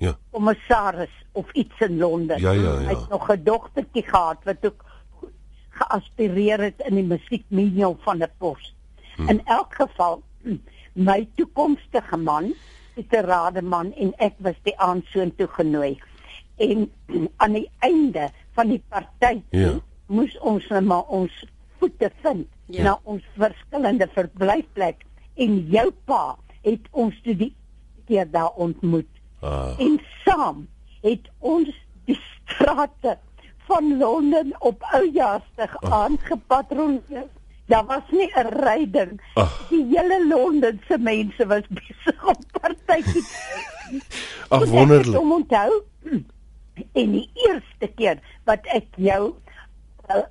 [0.00, 0.16] Ja.
[0.30, 2.40] Kommissaris of iets in Londen.
[2.40, 2.78] Ja, ja, ja.
[2.78, 4.84] Hy het nog 'n dogtertjie gehad wat ook
[5.68, 8.74] geaspireer het in die musiekmedium van 'n pos.
[9.16, 9.28] Hmm.
[9.28, 10.22] In elk geval
[11.08, 12.54] my toekomstige man,
[12.94, 16.00] Pieter Rademan en ek was die aansoon toe genooi.
[16.60, 16.90] En
[17.42, 19.74] aan die einde van die party ja.
[20.06, 21.32] moes ons net maar ons
[21.80, 22.82] voete vind ja.
[22.84, 25.06] na ons verskillende verblyfplek
[25.40, 27.54] en jou pa het ons toe die
[28.10, 29.08] keer daar ontmoet.
[29.40, 29.72] Uh.
[29.80, 30.66] En saam
[31.00, 31.70] het ons
[32.04, 33.16] die strate
[33.70, 35.92] van Londen op oujaarsdag uh.
[36.02, 37.28] aangepatrolleer.
[37.70, 39.20] Daar was nie 'n ryding.
[39.38, 39.48] Uh.
[39.70, 43.24] Die hele Londen se mense was besig om partytjie.
[44.48, 45.20] Ag wonderlik.
[45.20, 45.82] Om onthou
[46.92, 49.22] en die eerste keer wat ek jou
[50.10, 50.22] uh,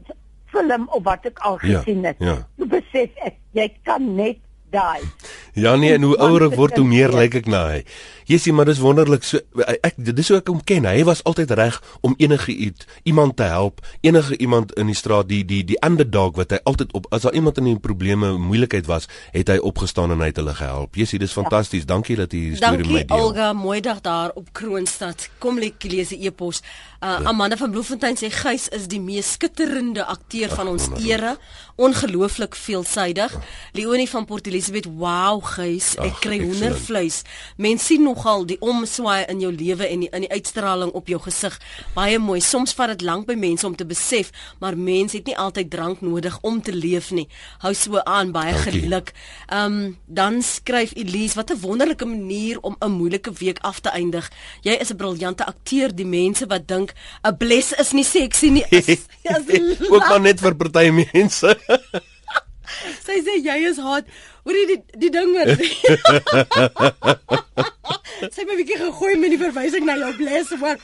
[0.53, 2.19] film of wat ek al ja, gesien het.
[2.19, 2.69] Ja, ja.
[2.69, 4.41] Besef ek jy kan net
[4.73, 5.01] daai.
[5.59, 7.83] Ja nee, en hoe ouer ek word, hoe meer lyk ek na hy.
[8.29, 9.39] Jessie, maar dis wonderlik so
[9.81, 10.85] ek dis hoe ek hom ken.
[10.85, 15.25] Hy was altyd reg om enige iets, iemand te help, enige iemand in die straat,
[15.31, 18.85] die die die underdog wat hy altyd op as daar iemand in 'n probleme, moeilikheid
[18.85, 20.95] was, het hy opgestaan en hy het hulle gehelp.
[20.95, 21.41] Jessie, dis ja.
[21.41, 21.87] fantasties.
[21.87, 21.93] Ja.
[21.95, 23.07] Dankie dat jy hierdie storie met my deel.
[23.07, 25.29] Dankie Olga, mooi dag daar op Kroonstad.
[25.39, 26.61] Kom lees die e-pos.
[27.01, 27.23] Uh, ja.
[27.23, 31.37] Amanda van Bloemfontein sê Gys is die mees skitterende akteur van ons era,
[31.75, 33.33] ongelooflik veelsidig.
[33.33, 33.41] Ja.
[33.73, 37.23] Leonie van Port Elizabeth, wow Gys, ek kry hoendervleis.
[37.57, 41.07] Mense sien nog nogal die omswaai in jou lewe en die, in die uitstraling op
[41.07, 41.55] jou gesig
[41.95, 42.41] baie mooi.
[42.43, 46.03] Soms vat dit lank by mense om te besef, maar mense het nie altyd drank
[46.03, 47.27] nodig om te leef nie.
[47.63, 48.81] Hou so aan, baie Dankie.
[48.81, 49.13] geluk.
[49.47, 53.89] Ehm um, dan skryf Elise, wat 'n wonderlike manier om 'n moeilike week af te
[53.89, 54.31] eindig.
[54.61, 55.95] Jy is 'n briljante akteur.
[55.95, 60.39] Die mense wat dink 'n bles is nie seksie nie, is, is ook maar net
[60.39, 61.57] vir party mense.
[63.05, 64.05] Sy sê jy is haat.
[64.43, 65.47] Hoor jy die die ding wat
[68.19, 70.77] Sy het my bietjie gegooi met die verwysing na jou blesse maar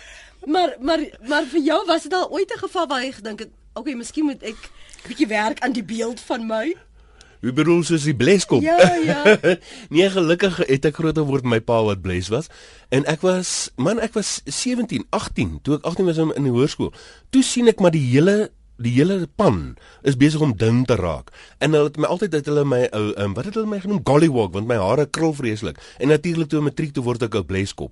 [0.45, 3.52] maar maar maar vir jou was dit al ooit 'n geval waar jy gedink het,
[3.74, 4.69] okay, miskien moet ek
[5.08, 6.76] bietjie werk aan die beeld van my.
[7.39, 8.62] Wie bedoel soos die bleskop?
[8.62, 9.38] Ja, ja.
[9.93, 12.50] nee, gelukkig het ek groter word my pa wat bles was
[12.89, 16.93] en ek was man, ek was 17, 18 toe ek 18 was in die hoërskool.
[17.30, 21.31] Toe sien ek maar die hele die hele pan is besig om dun te raak.
[21.63, 24.03] En hulle het my altyd uit hulle my ou um, wat het hulle my genoem
[24.03, 25.79] gollywog want my hare krul vreeslik.
[25.99, 27.91] En natuurlik toe matriek toe word ek 'n bleskop.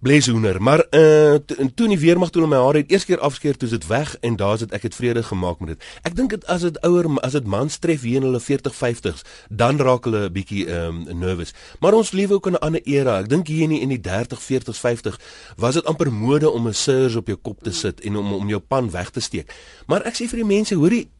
[0.00, 3.68] Bleshoender, maar uh toe in die weermag toe my hare het eers keer afskeer toe
[3.68, 5.88] dit weg en daar's dit ek het vrede gemaak met dit.
[6.08, 9.20] Ek dink dit as dit ouer as dit mans tref hier in hulle 40 50s,
[9.52, 11.52] dan raak hulle 'n bietjie um nervous.
[11.84, 13.18] Maar ons lewe ook in 'n ander era.
[13.20, 15.20] Ek dink hier in die, in die 30 40s 50
[15.56, 18.48] was dit amper mode om 'n surs op jou kop te sit en om om
[18.48, 19.52] jou pan weg te steek.
[19.86, 21.10] Maar ek sê vir die mense, hoorie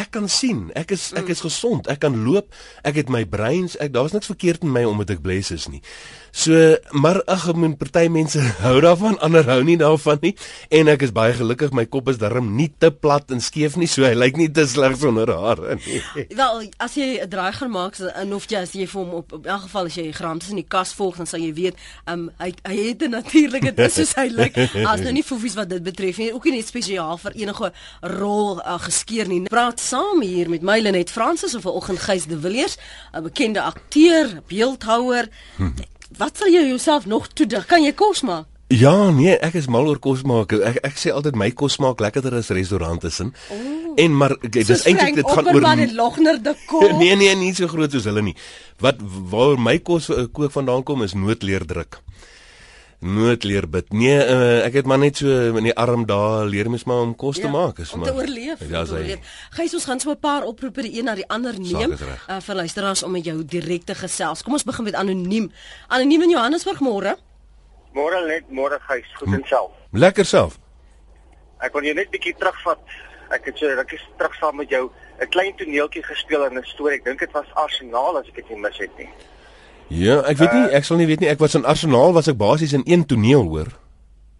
[0.00, 2.54] ek kan sien, ek is ek is gesond, ek kan loop,
[2.86, 5.82] ek het my breins, ek daar's niks verkeerd met my omdat ek bless is nie.
[6.32, 10.34] So, maar ag, ek moet party mense hou daarvan, ander hou nie daarvan nie
[10.70, 13.88] en ek is baie gelukkig my kop is darm nie te plat en skeef nie,
[13.90, 16.00] so hy lyk nie te sleg sonder hare nie.
[16.40, 19.34] Wel, as jy 'n draai gaan maak en of jy as jy vir hom op
[19.40, 22.28] in elk geval as jy grams in die kas volg, dan sal jy weet, um,
[22.38, 24.56] hy hy het 'n natuurlike dis soos hy lyk.
[24.90, 28.78] As nou nie fofies wat dit betref nie, ook nie spesiaal vir enige rol uh,
[28.78, 29.42] geskeer nie.
[29.50, 32.76] Praat saam hier met my Lenet Fransis of vanoggend Gys de Villiers,
[33.14, 35.28] 'n bekende akteur, beeldhouer.
[35.56, 35.89] Hm.
[36.20, 37.64] Wat sal jy jouself nog toedig?
[37.66, 38.44] Kan jy kos maak?
[38.70, 40.52] Ja, nee, ek is mal oor kos maak.
[40.52, 43.24] Ek ek sê altyd my kos smaak lekkerder as restaurante se.
[43.98, 46.92] En maar okay, dis eintlik dit gaan oor die Logner de kos.
[47.00, 48.36] nee, nee, nie so groot soos hulle nie.
[48.84, 49.00] Wat
[49.32, 52.02] waar my kos uh, kook vandaan kom is noodleerdruk
[53.00, 53.92] noodleer bid.
[53.96, 57.14] Nee, uh, ek het maar net so in die arm daar leer mens maar om
[57.16, 58.12] kos ja, te maak, is om maar.
[58.12, 58.62] Om te oorleef.
[58.68, 59.16] Ja, sy.
[59.56, 62.54] Gys ons gaan so 'n paar oproepe die een na die ander neem uh, vir
[62.54, 64.42] luisteraars om met jou direk te gesels.
[64.42, 65.50] Kom ons begin met anoniem.
[65.88, 67.16] Anoniem in Johannesburg môre.
[67.92, 69.70] Môre net, môre Gys, goed en self.
[69.92, 70.58] Lekker self.
[71.60, 72.78] Ek wil jou net bietjie terugvat.
[73.30, 76.98] Ek het so rukkie terug saam met jou 'n klein toneeltjie gespeel in 'n storie.
[76.98, 79.08] Ek dink dit was Arsenaal as ek dit nie mis het nie.
[79.90, 81.28] Ja, ek weet nie, ek sal nie weet nie.
[81.32, 83.72] Ek was in Arsenal was ek basies in een toneel, hoor.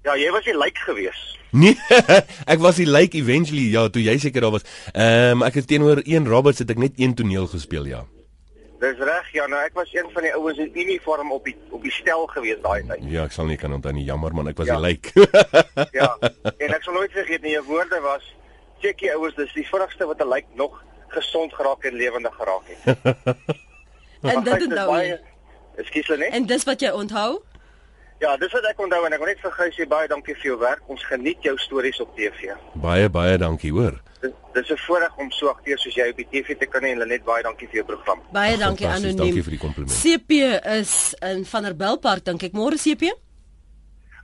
[0.07, 1.19] Ja, jy was die lijk gewees.
[1.51, 1.75] Nee,
[2.53, 4.67] ek was die lijk eventually, ja, toe jy seker daar was.
[4.95, 8.05] Ehm um, ek het teenoor een Roberts het ek net een toneel gespeel, ja.
[8.81, 11.83] Dis reg, ja, nou ek was een van die ouens in uniform op die op
[11.85, 13.03] die stel gewees daai tyd.
[13.11, 14.79] Ja, ek sal nie kan onthou nie, jammer man, ek was ja.
[14.79, 15.11] die lijk.
[15.99, 16.15] ja.
[16.55, 18.31] En ek sal nooit vergeet nie, jou woorde was
[18.81, 20.79] checkie ouens, dis die vinnigste wat 'n lijk nog
[21.11, 23.05] gesond geraak en lewendig geraak het.
[24.33, 25.19] en dit het nou baie,
[25.77, 26.35] Ekskuus hulle net.
[26.35, 27.41] En dis wat jy onthou?
[28.21, 30.51] Ja, dis wat ek onthou en ek wil net vir gou sê baie dankie vir
[30.51, 30.83] jou werk.
[30.93, 32.53] Ons geniet jou stories op TV.
[32.83, 33.97] Baie baie dankie, hoor.
[34.21, 36.83] Dit, dit is 'n voorreg om so akteur soos jy op die TV te kan
[36.83, 38.21] hê en hulle net baie dankie vir jou program.
[38.33, 39.17] Baie dankie anoniem.
[39.17, 39.97] Dankie vir die kompliment.
[39.97, 40.31] CP
[40.81, 42.53] is in Vanderbijlpark dink ek.
[42.53, 43.09] Môre CP?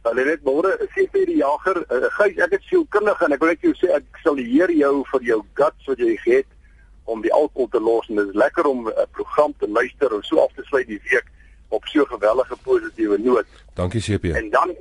[0.03, 1.81] Hulle net môre CP die jager.
[1.91, 5.05] Uh, Gys, ek het sielkundig en ek wil net jou sê ek sal eer jou
[5.13, 6.47] vir jou guts wat jy het
[7.07, 10.23] om die alkohol te los en dit is lekker om 'n program te luister en
[10.23, 11.27] so af te sluit die week
[11.69, 13.47] op so 'n gewellige positiewe noot.
[13.75, 14.25] Dankie CP.
[14.25, 14.75] En dan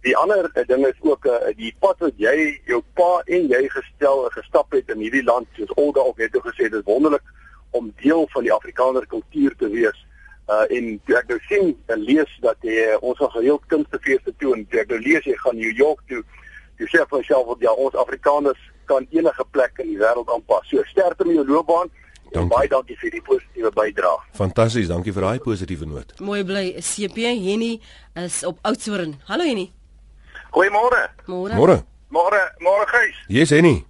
[0.00, 4.24] die ander ding is ook uh, die pad wat jy jou pa en jy gestel
[4.24, 7.22] en gestap het in hierdie land soos Olga ook net gesê dit is wonderlik
[7.70, 10.06] om deel van die Afrikaner kultuur te wees.
[10.50, 14.66] Uh en ek nou sien en lees dat jy ons al gereeld kunstefeeste toe en
[14.70, 16.24] ek nou lees jy gaan New York toe.
[16.82, 18.58] Jy sê vir jouself dat ja ons Afrikaners
[18.90, 20.66] kan enige plek in die wêreld aanpas.
[20.68, 21.92] So sterkte met jou loopbaan.
[22.32, 22.56] Dankie.
[22.56, 24.20] Baie dankie vir die positiewe bydrae.
[24.36, 26.14] Fantasties, dankie vir daai positiewe noot.
[26.24, 27.72] Mooi bly CP Henny
[28.24, 29.18] is op Oudtshoorn.
[29.28, 29.68] Hallo Henny.
[30.56, 31.08] Goeiemôre.
[31.28, 31.56] Môre.
[31.56, 31.78] Môre.
[32.12, 33.18] Môre, môre Gys.
[33.28, 33.84] Yes Henny.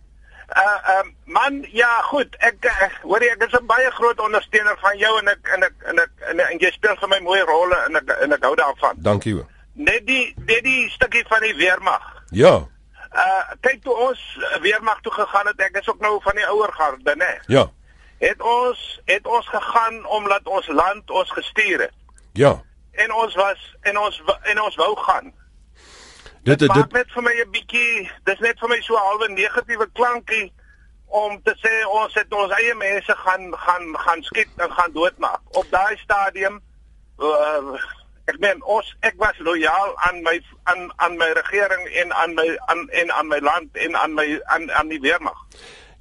[0.53, 2.35] Uh um man, ja goed.
[2.45, 5.75] Ek uh, hoor ek is 'n baie groot ondersteuner van jou en ek en ek
[5.89, 8.55] en ek en, en jy speel vir my mooi rolle en ek en ek hou
[8.59, 8.99] daarvan.
[8.99, 9.47] Dankie hoor.
[9.75, 12.03] Net die net die stukkie van die weermag.
[12.31, 12.67] Ja.
[13.15, 14.21] Uh kyk toe ons
[14.61, 17.39] weermag toe gegaan het, ek is ook nou van die ouer garde, né?
[17.47, 17.71] Ja
[18.23, 21.95] het ons het ons gegaan omdat ons land ons gestuur het.
[22.33, 22.63] Ja.
[22.93, 25.33] En ons was en ons en ons wou gaan.
[26.43, 29.29] Dit dit dit net vir my 'n bietjie, dis net vir my so 'n halwe
[29.29, 30.53] negatiewe klankie
[31.07, 35.41] om te sê ons het ons eie mense gaan gaan gaan skiet en gaan doodmaak.
[35.51, 36.63] Op daai stadium
[37.19, 37.75] uh,
[38.25, 42.49] ek meen ons ek was lojaal aan my aan aan my regering en aan my
[42.67, 45.47] aan en aan my land en aan my aan aan die weermag.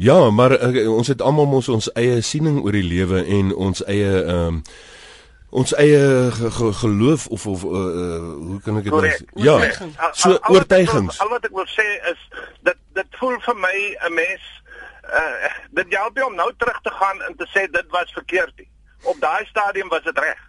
[0.01, 3.83] Ja, maar uh, ons het almal ons ons eie siening oor die lewe en ons
[3.85, 4.63] eie ehm um,
[5.51, 5.99] ons eie
[6.31, 9.25] ge ge geloof of of uh, uh, hoe kan ek dit nou sê?
[9.45, 9.57] Ja.
[10.15, 11.19] So oortuigings.
[11.21, 12.21] Al wat ek wil sê is
[12.65, 14.47] dat dit voel vir my 'n mens
[15.21, 18.65] uh dit help jy om nou terug te gaan en te sê dit was verkeerd.
[19.03, 20.41] Op daai stadium was dit reg.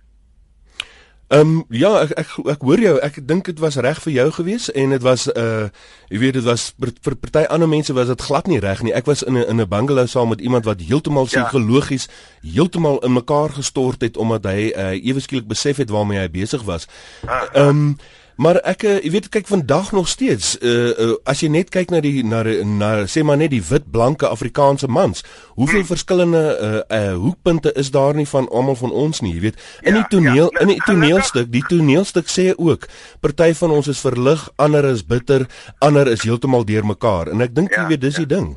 [1.33, 2.92] Ehm um, ja, ek ek ek hoor jou.
[3.01, 5.71] Ek dink dit was reg vir jou gewees en dit was uh
[6.12, 8.92] jy weet dit was vir, vir party ander mense was dit glad nie reg nie.
[8.92, 11.40] Ek was in 'n in 'n bungalow saam met iemand wat heeltemal ja.
[11.40, 12.09] psigologies
[12.45, 16.62] heeltemal in mekaar gestort het omdat hy uh ewe skielik besef het waarmee hy besig
[16.68, 16.87] was.
[17.25, 17.97] Ah, ehm um,
[18.42, 21.92] Maar ek uh, jy weet kyk vandag nog steeds uh, uh, as jy net kyk
[21.94, 25.22] na die na, na sê maar net die wit blanke Afrikaanse mans,
[25.55, 25.90] hoeveel hmm.
[25.90, 29.62] verskillende uh, uh, hoekpunte is daar nie van almal van ons nie, jy weet.
[29.87, 32.88] In die ja, toneel ja, in die toneelstuk, die toneelstuk sê ook
[33.22, 35.46] party van ons is verlig, ander is bitter,
[35.78, 38.26] ander is heeltemal deurmekaar en ek dink ja, jy weet dis ja.
[38.26, 38.52] die ding.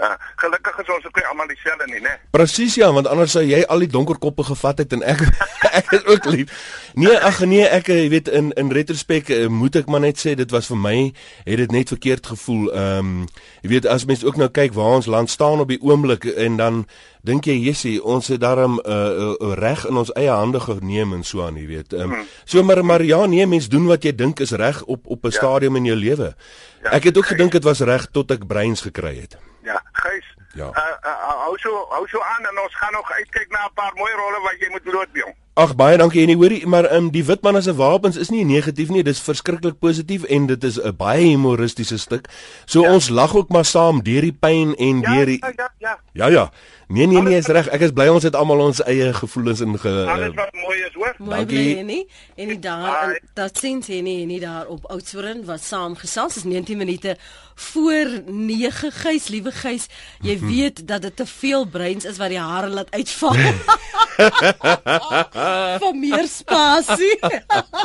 [0.00, 2.14] Uh, gelukkig is ons ook nie almal dieselfde nie, né?
[2.32, 5.20] Presies ja, want anders sou jy al die donker koppe gevat het en ek
[5.80, 6.54] ek is ook lief.
[6.94, 10.34] Nee, ag nee, ek jy weet in in retrospek uh, moet ek maar net sê
[10.34, 10.96] dit was vir my
[11.44, 12.72] het dit net verkeerd gevoel.
[12.72, 13.28] Ehm um,
[13.62, 16.56] jy weet as mense ook nou kyk waar ons land staan op die oomblik en
[16.56, 16.84] dan
[17.22, 21.12] dink jy Jessie, ons het daarom 'n uh, uh, reg in ons eie hande geneem
[21.12, 21.92] en so aan, jy weet.
[21.92, 25.06] Ehm um, so maar maar ja, nee, mense doen wat jy dink is reg op
[25.06, 25.36] op 'n ja.
[25.36, 26.34] stadium in jou lewe.
[26.82, 29.36] Ja, ek het ook gedink dit was reg tot ek breins gekry het.
[29.62, 30.26] Ja, Gys.
[30.54, 30.66] Ja.
[30.66, 33.92] Uh, uh, hou so hou so aan en ons gaan nog uitkyk na 'n paar
[33.94, 35.34] mooi rolle wat jy moet loodbeel.
[35.58, 38.88] Ag baie dankie en hoorie maar um, die witman as 'n wapens is nie negatief
[38.88, 42.28] nie dis verskriklik positief en dit is 'n baie humoristiese stuk.
[42.66, 42.92] So ja.
[42.92, 45.98] ons lag ook maar saam deur die pyn en ja, deur die Ja ja ja.
[46.12, 46.52] Ja ja.
[46.88, 47.68] Nee nee nee is reg.
[47.68, 50.94] Ek is bly ons het almal ons eie gevoelens in ge Alles wat mooi is,
[50.94, 51.14] hoor.
[51.18, 52.06] Mooi bly nie.
[52.36, 56.44] En nie daar dat sien sy nie nie daar op Oudtshoorn wat saam gesels is
[56.44, 57.16] 19 minute
[57.54, 59.88] voor 9 gys, liewe gys.
[60.20, 60.46] Jy mhm.
[60.46, 63.36] weet dat dit te veel breins is wat die hare laat uitval.
[65.80, 67.16] vir meer spasie.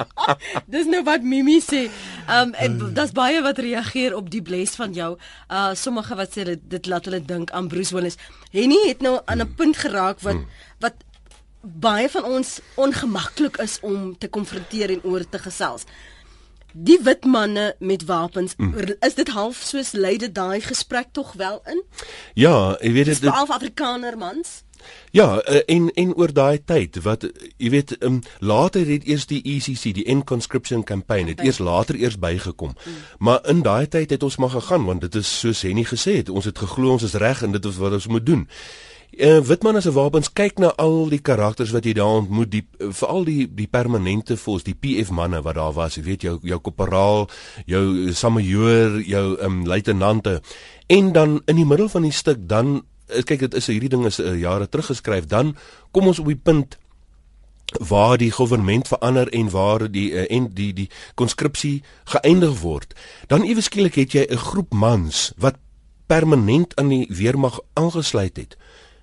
[0.76, 1.86] Dis nou wat Mimi sê.
[2.28, 2.94] Um en mm.
[2.98, 5.16] daar's baie wat reageer op die bles van jou.
[5.50, 8.20] Uh sommige wat sê dit, dit laat hulle dink aan Bruce Willis.
[8.52, 10.48] Henny het nou aan 'n punt geraak wat mm.
[10.80, 11.06] wat
[11.62, 15.86] baie van ons ongemaklik is om te konfronteer en oor te gesels.
[16.76, 18.74] Die wit manne met wapens, mm.
[19.00, 21.84] is dit half soos lei dit daai gesprek tog wel in?
[22.34, 23.22] Ja, jy weet dit.
[23.22, 24.64] Dis half Afrikaner mans.
[25.12, 29.42] Ja, eh, en en oor daai tyd wat jy weet, um, later het eers die
[29.44, 32.76] ECC, die Inconscription Campaign, het eers later eers bygekom.
[32.76, 32.92] Mm.
[33.18, 36.30] Maar in daai tyd het ons maar gegaan want dit is soos Henny gesê het,
[36.30, 38.48] ons het geglo ons is reg en dit is wat ons moet doen.
[39.18, 42.68] Uh, Witman as 'n wapens kyk na al die karakters wat jy daar ontmoet, die
[42.80, 46.60] veral die die permanente fos, die PF manne wat daar was, jy weet jou jou
[46.60, 47.30] korporaal,
[47.66, 50.42] jou samajoor, jou um, luitenante.
[50.88, 52.95] En dan in die middel van die stuk dan Eh,
[53.26, 55.56] kyk dit is hierdie ding is uh, jare terug geskryf dan
[55.92, 56.78] kom ons op die punt
[57.80, 62.94] waar die regering verander en waar die uh, en die die konskripsie geëindig word.
[63.28, 65.56] Dan ewe skielik het jy 'n groep mans wat
[66.08, 68.58] permanent aan die weermag aangesluit het.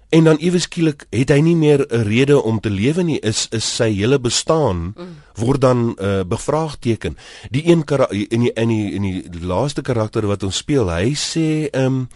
[0.09, 3.21] En dan ewe skielik het hy nie meer 'n rede om te lewe nie.
[3.21, 4.95] Is is sy hele bestaan
[5.35, 7.17] word dan uh, bevraagteken.
[7.51, 11.69] Die een in die in die in die laaste karakter wat ons speel hy sê
[11.71, 12.09] ehm um,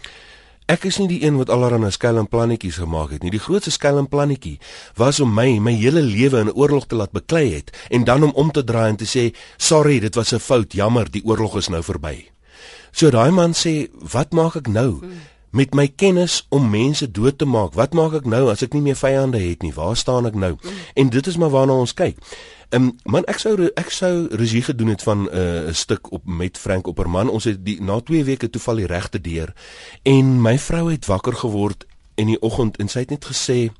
[0.67, 3.31] Ek is nie die een wat allerlei skelm plannetjies gemaak het nie.
[3.31, 4.57] Die grootste skelm plannetjie
[4.99, 8.33] was om my my hele lewe in oorlog te laat beklei het en dan om
[8.35, 10.73] om te draai en te sê, "Sorry, dit was 'n fout.
[10.73, 12.31] Jammer, die oorlog is nou verby."
[12.91, 15.03] So daai man sê, "Wat maak ek nou?"
[15.51, 18.83] Met my kennis om mense dood te maak, wat maak ek nou as ek nie
[18.83, 19.73] meer vyande het nie?
[19.73, 20.57] Waar staan ek nou?
[20.95, 22.17] En dit is maar waarna ons kyk.
[22.69, 26.13] Ehm um, man ek sou ek sou regie gedoen het van eh, 'n uh, stuk
[26.13, 27.31] op met Frank Opperman.
[27.31, 29.55] Ons het die na 2 weke toeval die regte deur
[30.03, 33.71] en my vrou het wakker geword in die oggend en sy het net gesê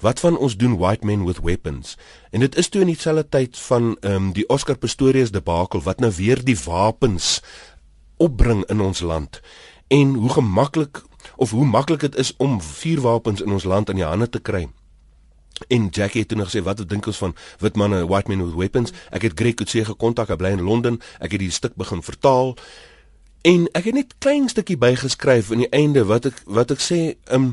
[0.00, 1.96] wat van ons doen white men with weapons.
[2.30, 6.00] En dit is toe in dieselfde tyd van ehm um, die Oscar Pistorius debakel wat
[6.00, 7.42] nou weer die wapens
[8.16, 9.40] opbring in ons land
[9.88, 11.02] en hoe gemaklik
[11.36, 14.68] of hoe maklik dit is om vuurwapens in ons land in die hande te kry.
[15.68, 18.54] En Jackie het toe nog gesê wat dink ons van wit manne white men with
[18.54, 18.92] weapons?
[19.10, 21.00] Ek het Greg Coetzee gekontak, hy bly in Londen.
[21.18, 22.56] Ek het die stuk begin vertaal.
[23.42, 27.02] En ek het net klein stukkie bygeskryf in die einde wat ek wat ek sê,
[27.26, 27.52] ehm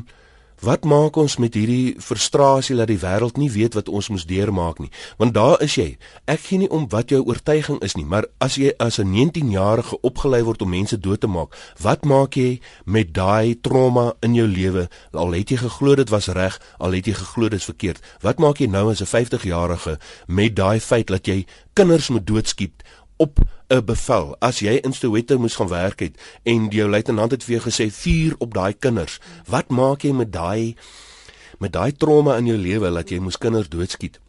[0.60, 4.82] Wat maak ons met hierdie frustrasie dat die wêreld nie weet wat ons moet deurmaak
[4.84, 4.90] nie?
[5.16, 5.94] Want daar is jy.
[6.28, 9.96] Ek gee nie om wat jou oortuiging is nie, maar as jy as 'n 19-jarige
[10.02, 14.46] opgelei word om mense dood te maak, wat maak jy met daai trauma in jou
[14.46, 14.88] lewe?
[15.12, 18.00] Al het jy geglo dit was reg, al het jy geglo dit is verkeerd.
[18.20, 22.82] Wat maak jy nou as 'n 50-jarige met daai feit dat jy kinders moet doodskiet
[23.20, 24.36] op 'n bevel.
[24.38, 27.92] As jy in Soweto moes gaan werk het en jou luitenant het vir jou gesê
[27.92, 30.76] vuur op daai kinders, wat maak jy met daai
[31.58, 34.20] met daai trauma in jou lewe dat jy moes kinders doodskiet?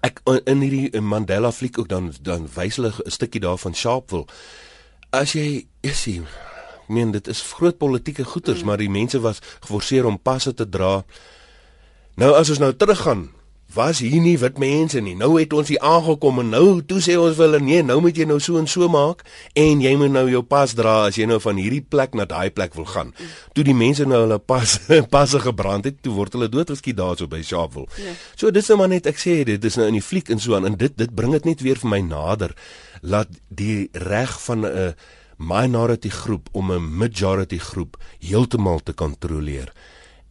[0.00, 4.26] Ek in hierdie Mandela fliek ook dan dan wys hulle 'n stukkie daarvan Sharpeville.
[5.10, 6.22] As jy is jy
[6.88, 8.66] meen dit is groot politieke goeters, mm.
[8.66, 11.04] maar die mense was geforseer om passe te dra.
[12.14, 13.30] Nou as ons nou teruggaan
[13.74, 15.14] was hier nie wit mense nie.
[15.18, 18.26] Nou het ons hier aangekom en nou toe sê ons wil nee, nou moet jy
[18.28, 19.22] nou so en so maak
[19.58, 22.50] en jy moet nou jou pas dra as jy nou van hierdie plek na daai
[22.54, 23.14] plek wil gaan.
[23.56, 24.78] Toe die mense nou hulle pas
[25.14, 27.88] passe gebrand het, toe word hulle doodgeskiet daarso by Sharpeville.
[28.02, 28.14] Ja.
[28.36, 30.56] So dis nou maar net ek sê dit is nou in die fliek en so
[30.58, 32.56] aan en dit dit bring dit net weer vir my nader
[33.02, 34.92] laat die reg van 'n uh,
[35.42, 39.72] minority groep om 'n majority groep heeltemal te kontroleer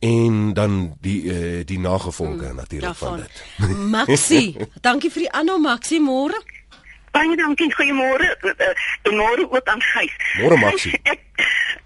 [0.02, 3.44] en dan die uh, die nagevolge mm, natuurlik van dit.
[3.96, 6.40] Maxie, dankie vir die aanhou Maxie môre.
[7.12, 8.30] Baie dankie, goeiemôre.
[8.42, 8.72] Uh,
[9.04, 10.16] en môre ook aan Gys.
[10.40, 10.98] Môre Maxie.
[11.04, 11.20] ek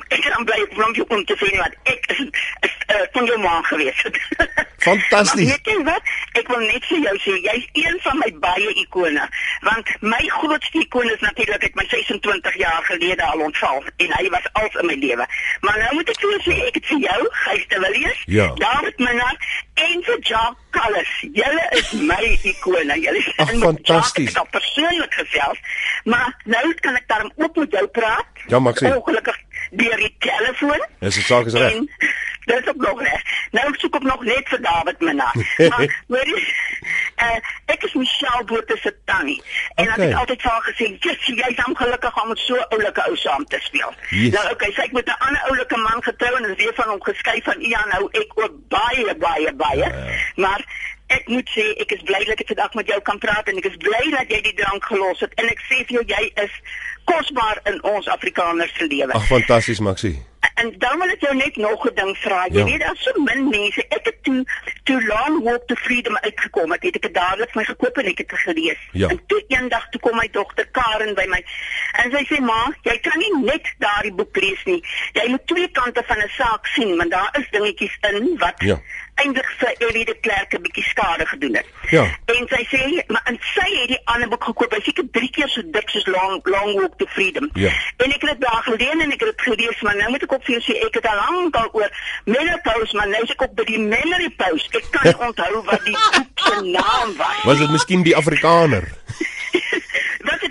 [0.08, 2.20] kan bly om jou om te sien wat ek is,
[2.60, 4.20] is uh, van jou ma gewees het.
[4.88, 5.50] Fantasties.
[5.50, 6.14] Weet jy wat?
[6.38, 9.24] Ek wil net vir jou sê jy's een van my baie ikone
[9.66, 14.30] want my grootste ikoon is natuurlik ek my 26 jaar gelede al ontval en hy
[14.34, 15.26] was als in my lewe.
[15.66, 18.48] Maar nou moet ek vir jou sê ek het vir jou Gys de Villiers, ja.
[18.62, 19.50] David Minnar
[19.88, 21.12] en vir Jacques Callis.
[21.40, 23.00] Julle is my ikone.
[23.02, 23.32] Julle is
[23.64, 24.36] fantasties.
[24.36, 25.60] Ek het persoonlik gesels,
[26.04, 28.46] maar nou kan ek daarom ook met jou praat.
[28.52, 28.92] Ja, Maxie.
[28.94, 29.40] Ongelukkig
[29.72, 30.86] deur die telefoon.
[31.00, 31.82] Dis die saak is reg.
[32.46, 33.22] Dis ook nog reg.
[33.52, 35.32] Nou soek ek nog net vir David Minna.
[35.58, 36.42] maar hoor jy,
[37.26, 37.38] uh,
[37.74, 39.42] ek is Michelle Botha se tannie.
[39.76, 39.96] En okay.
[39.96, 43.06] ek het altyd vir haar gesê, "Jy's jy's hom gelukkig om met so 'n oulike
[43.08, 44.34] ou saam te speel." Yes.
[44.34, 47.04] Nou okay, sy het met 'n ander oulike man getrou en is weer van hom
[47.04, 49.90] geskei van Ian nou ek ook baie baie baie.
[49.90, 50.18] Ja, ja.
[50.36, 50.62] Maar
[51.08, 53.70] Ek moet sê ek is bly dat ek vandag met jou kan praat en ek
[53.70, 56.54] is bly dat jy die drank gelos het en ek sê vir jou jy is
[57.06, 59.14] kosbaar in ons Afrikaners se lewe.
[59.14, 60.18] Ag fantasties Maxie.
[60.56, 62.46] En dan wil ek jou net nog 'n ding vra.
[62.48, 62.66] Jy ja.
[62.66, 63.86] weet daar's so min mense.
[63.88, 64.46] Ek het toe
[64.84, 66.72] toe Long Walk to Freedom uitgekom.
[66.74, 68.82] Ek het dit dadelik my gekoop en ek het dit gelees.
[68.92, 69.08] Ja.
[69.08, 71.46] En toe eendag toe kom my dogter Karen by my.
[71.92, 74.84] En sy sê: "Ma, jy kan nie net daardie boek lees nie.
[75.14, 78.80] Jy moet twee kante van 'n saak sien, want daar is dingetjies in wat ja
[79.16, 81.68] eintlik vir Ellie de Klerk 'n bietjie skade gedoen het.
[81.90, 82.04] Ja.
[82.26, 84.72] En sy sê maar en sy het die ander boek gekoop.
[84.72, 87.50] Hy seker 3 keer so dik soos Long Long Walk to Freedom.
[87.54, 87.72] Ja.
[87.98, 90.32] En ek het dit daar geleen en ek het dit gelees, maar nou moet ek
[90.32, 91.92] op vir jou sê ek het al lank al oor
[92.26, 94.68] menopause, maar nou is ek op by die memory pause.
[94.72, 97.44] Ek kan nie onthou wat die boek se naam was.
[97.44, 98.92] Was dit miskien die Afrikaner?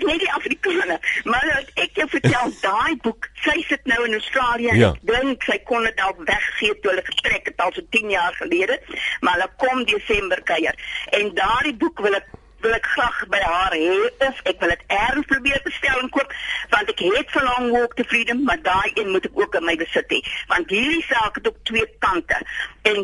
[0.05, 1.47] Nie die Afrikaner, maar
[1.81, 4.77] ek jou vertel daai boek, sy sit nou in Australië.
[4.77, 4.93] Ja.
[4.93, 8.37] Ek dink sy kon dit al weggee toe hulle getrek het al so 10 jaar
[8.39, 8.79] gelede,
[9.25, 10.77] maar hulle kom Desember kuier.
[11.17, 12.33] En daardie boek wil ek
[12.65, 16.31] wil ek graag by haar hê of ek wil dit erns probeer bestel en koop
[16.71, 19.67] want ek het vir Long Walk to Freedom, maar daai een moet ek ook in
[19.67, 22.39] my besit hê, want hierdie saak het ook twee kante.
[22.89, 23.03] En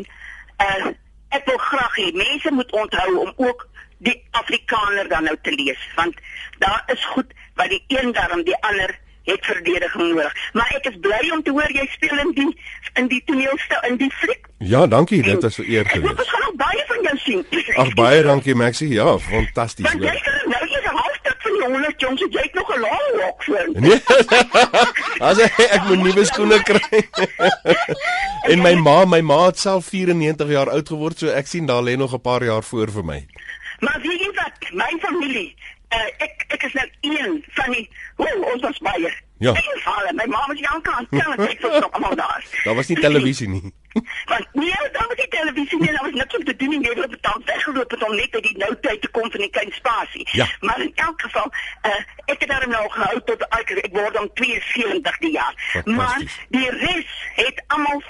[0.66, 0.90] uh,
[1.36, 3.68] ek wil graag hê mense moet onthou om ook
[4.06, 6.14] die Afrikaner dan nou te lees want
[6.58, 10.34] daar is goed wat die een daarom die ander het verdediging nodig.
[10.52, 12.48] Maar ek is bly om te hoor jy speel in die
[12.98, 14.48] in die toneelstel in die fliek.
[14.58, 16.18] Ja, dankie, dit was eer gewees.
[16.18, 17.44] Ek gaan nog baie van jou sien.
[17.84, 18.90] Ag baie dankie Maxie.
[18.92, 19.86] Ja, fantasties.
[19.86, 22.80] Want jy kan nou is 'n halfstuk van die 100 jongs, jy het nog 'n
[22.80, 23.68] lang walk voor.
[23.72, 24.00] Nee.
[25.28, 27.08] As ek, ek moet nuwe skoene kry.
[28.52, 31.82] en my ma, my ma het self 94 jaar oud geword, so ek sien daar
[31.82, 33.26] lê nog 'n paar jaar voor vir my.
[33.82, 34.70] Maar wie is wat?
[34.72, 35.54] My familie.
[35.92, 39.10] Uh, ek ek is nou een van die oh, ons was baie.
[39.42, 39.52] Ja.
[39.84, 42.44] Vader, my ma was jong kan, kan ek vir nog almal daar.
[42.64, 43.72] Daar was nie televisie nie.
[44.30, 46.92] Want nee, daar was nie televisie nie, daar was niks om te doen nie, jy
[47.00, 49.72] het betaal weggeloop het om net uit die nou tyd te kom van die klein
[49.72, 50.28] spasie.
[50.32, 50.46] Ja.
[50.60, 51.50] Maar in elk geval,
[51.90, 55.82] uh, ek het daar nou gehou tot ek, ek word om 72 die jaar.
[55.84, 56.22] Maar
[56.54, 58.00] die res het almal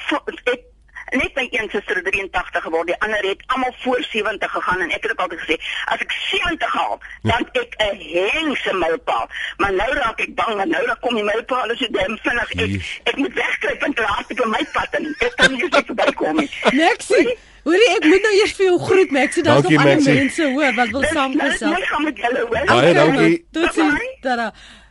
[0.44, 0.68] het
[1.10, 5.02] net my een suster 83 geword, die ander het almal voor 70 gegaan en ek
[5.02, 7.60] het ook altyd gesê, as ek 70 haal, dan ja.
[7.60, 9.28] ek 'n hengse mylpaal.
[9.56, 12.50] Maar nou raak ek bang en nou dan kom die mylpaal as dit dan vinnig
[12.52, 15.86] ek, ek moet wegkruip en laat ek op my pad en ek kan nie net
[15.86, 16.50] verbykom nie.
[16.82, 19.42] Nexie Hoorie, ek moet nou eers vir jou groet, Maxie.
[19.46, 21.76] Daar's nog ander mense hoor wat wil saamgesels.
[21.78, 22.66] Ek gaan met julle hoor.
[22.66, 23.46] Baie dankie.
[23.54, 24.08] Totsiens.
[24.20, 24.48] Tada.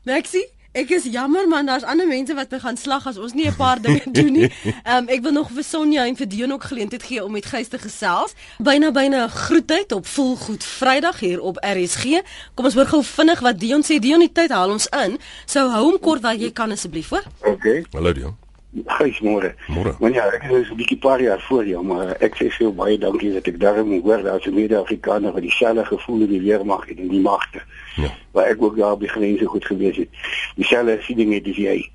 [0.07, 3.55] Maxie Ek is jammer man, daar's ander mense wat begin slag as ons nie 'n
[3.55, 4.47] paar dinge doen nie.
[4.87, 7.45] Ehm um, ek wil nog vir Sonja en vir Dion ook geleentheid gee om met
[7.45, 8.33] Gys te gesels.
[8.57, 12.23] Byna byna groetheid op Volgoed Vrydag hier op RSG.
[12.55, 13.99] Kom ons hoor gou vinnig wat Dion sê.
[13.99, 15.19] Dion, die tyd haal ons in.
[15.45, 17.27] Sou hou hom kort wat jy kan asseblief, hoor.
[17.43, 17.83] Okay.
[17.91, 18.40] Hallo Dion.
[18.71, 19.51] Gys môre.
[19.99, 22.97] Want ja, ek is 'n bietjie paar jaar voor jou, maar ek sê veel baie
[22.97, 26.97] dankie dat ek daarom hoor dat se mede-Afrikaner wat dieselfde gevoel in die weermag het
[26.97, 27.61] en die magte.
[27.95, 28.11] Ja.
[28.31, 30.09] Waar ek ook daar die grense goed gewees het.
[30.55, 31.91] Dieselfde siening het as jy.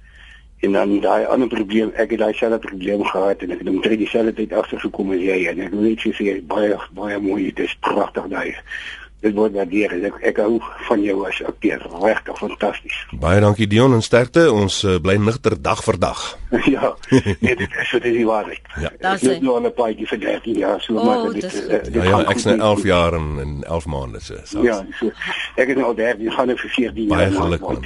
[0.61, 3.99] En dan daai ander probleem, ek het daai selfde probleem gehad en ek het omtrent
[3.99, 7.77] dieselfde tyd agtergekom as jy en ek wil net sê baie baie mooi, dit is
[7.81, 8.55] pragtig daai
[9.23, 10.59] dit word waardeer ek ek hou
[10.89, 15.57] van jou as akteur regtig fantasties baie dankie Dion en sterkte ons uh, bly nigter
[15.63, 16.21] dag vir dag
[16.75, 16.93] ja
[17.41, 18.91] nee dit is so dit is waarlik Ja.
[18.93, 21.69] ek het nou 'n paadjie vir 13 jaar so Oh, maar dit dis goed.
[21.71, 24.63] eh, dit ja, ja ek's nou met 11 jaar en, en 11 maande so, so.
[24.63, 25.11] ja so
[25.57, 27.85] ek is nou al 13 gaan nou vir 14 baie jaar geluk maak, man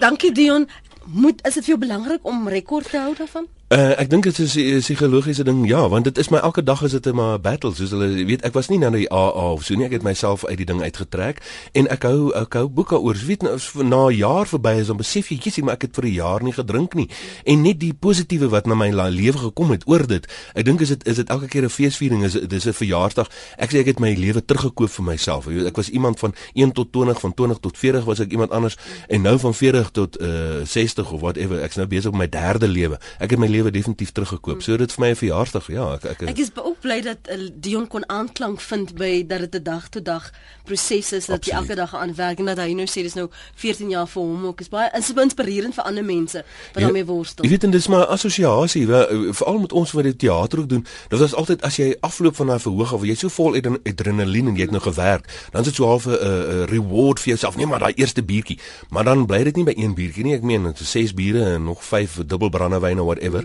[0.00, 0.68] Dankie Dion.
[1.10, 3.48] Moet is dit vir jou belangrik om rekord te hou daarvan?
[3.68, 6.82] Uh, ek dink dit is 'n psigologiese ding ja want dit is my elke dag
[6.82, 9.64] is dit 'n maar battle soos hulle weet ek was nie nou die AA of
[9.64, 11.42] so nie ek het myself uit die ding uitgetrek
[11.72, 14.86] en ek hou ek hou boeke oor jy weet nou na 'n jaar verby is
[14.86, 17.08] dan besef jy jissie maar ek het vir 'n jaar nie gedrink nie.
[17.44, 20.88] En net die positiewe wat na my lewe gekom het oor dit ek dink is
[20.88, 23.28] dit is dit elke keer 'n feesviering is dis 'n verjaarsdag.
[23.58, 26.34] Ek sê ek het my lewe teruggekoop vir myself jy weet ek was iemand van
[26.54, 28.76] 1 tot 20 van 20 tot 40 was ek iemand anders
[29.08, 32.68] en nou van 40 tot uh, 60 of whatever ek's nou besig met my derde
[32.68, 32.98] lewe.
[33.18, 36.22] Ek het my lewe definitief teruggekoop so dit vir my 'n verjaarsdag ja ek ek,
[36.28, 39.88] Ek is ook bly dat uh, Dion kon aanklank vind by dat dit 'n dag
[39.88, 40.30] tot dag
[40.64, 43.28] proses is dat jy elke dag aan werk en dat hy nou sê dis nou
[43.56, 46.44] 14 jaar vir hom ook is baie is inspirerend vir ander mense
[46.74, 47.44] wat daarmee worstel.
[47.44, 50.86] Jy weet en dis maar assosiasie wa- veral met ons wat die teater ook doen.
[51.08, 54.48] Dit was altyd as jy afloop van daai verhoog of jy so vol adren- adrenalien
[54.48, 57.56] en jy het nou gewerk, dan is dit so half 'n 'n reward vir jouself.
[57.56, 58.58] Nee, maar daai eerste biertjie.
[58.90, 60.34] Maar dan bly dit nie by een biertjie nie.
[60.34, 63.44] Ek meen dit is ses biere en nog vyf dubbel brandewyne whatever.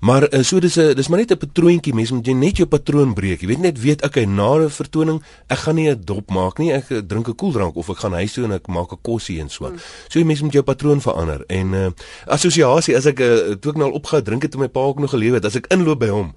[0.00, 1.94] Maar uh, so dis 'n dis maar net 'n patroontjie.
[1.94, 3.40] Mens moet jy net jou patroon breek.
[3.40, 6.72] Jy weet net weet okay, na 'n vertoning, ek gaan nie 'n dop maak nie.
[6.72, 9.40] Ek eh, drink 'n koeldrank of ek gaan huis toe en ek maak 'n kossie
[9.40, 9.72] en so.
[10.08, 11.44] So jy mens moet jou patroon verander.
[11.46, 11.88] En uh,
[12.26, 14.98] assosiasie as ek uh, toe ek nou al opgehou drink het toe my pa ook
[14.98, 16.34] nog gelewe het, as ek inloop by hom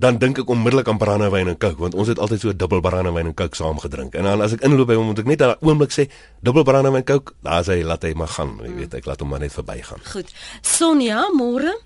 [0.00, 3.28] dan dink ek onmiddellik aan brandewyn en coke want ons het altyd so dubbel brandewyn
[3.30, 4.16] en coke saam gedrink.
[4.16, 6.06] En dan as ek inloop by hom moet ek net daai oomblik sê
[6.40, 8.56] dubbel brandewyn en coke, daar sê hy laat hy maar gaan.
[8.64, 10.00] Jy weet, ek laat hom maar net verbygaan.
[10.08, 10.32] Goed.
[10.64, 11.76] Sonja, môre?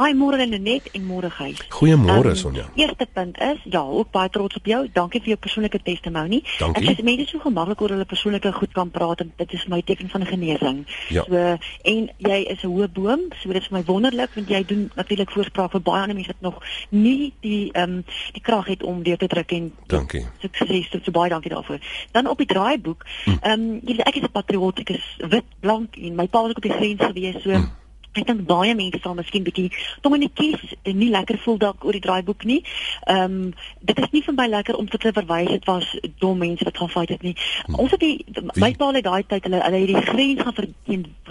[0.00, 1.58] Hi môre Lenet en môre Gys.
[1.68, 2.64] Goeiemôre Ehm, Sonja.
[2.76, 4.88] Eerste punt is, ja, ook baie trots op jou.
[4.92, 6.42] Dankie vir jou persoonlike testimonie.
[6.58, 6.88] Dankie.
[6.88, 9.82] Ek sê mense so gemaklik oor hulle persoonlike goed kan praat en dit is my
[9.82, 10.86] teken van genesing.
[11.12, 11.24] Ja.
[11.28, 14.64] So en jy is 'n hoë boom, so dit is vir my wonderlik want jy
[14.64, 18.66] doen natuurlik voorspraak vir baie ander mense wat nog nie die ehm um, die krag
[18.66, 20.24] het om deur te druk en Dankie.
[20.40, 21.78] sukses so, so baie dankie daarvoor.
[22.12, 23.30] Dan op die draaiboek, Hm.
[23.42, 26.50] ehm um, jy ek is 'n patriot, ek is wit, blank en my pa was
[26.50, 27.68] ook op die grens gewees so Hm.
[28.12, 29.70] Ek dink baie mense sal miskien bietjie
[30.04, 32.60] dommetjies nie lekker voel dalk oor die draaiboek nie.
[33.08, 35.86] Ehm um, dit is nie vir my lekker om te te verwys dit was
[36.20, 37.32] dom mense wat gaan fight het nie.
[37.72, 38.24] Ons het die
[38.60, 40.68] my pa het daai tyd hulle hulle het die grens gaan ver,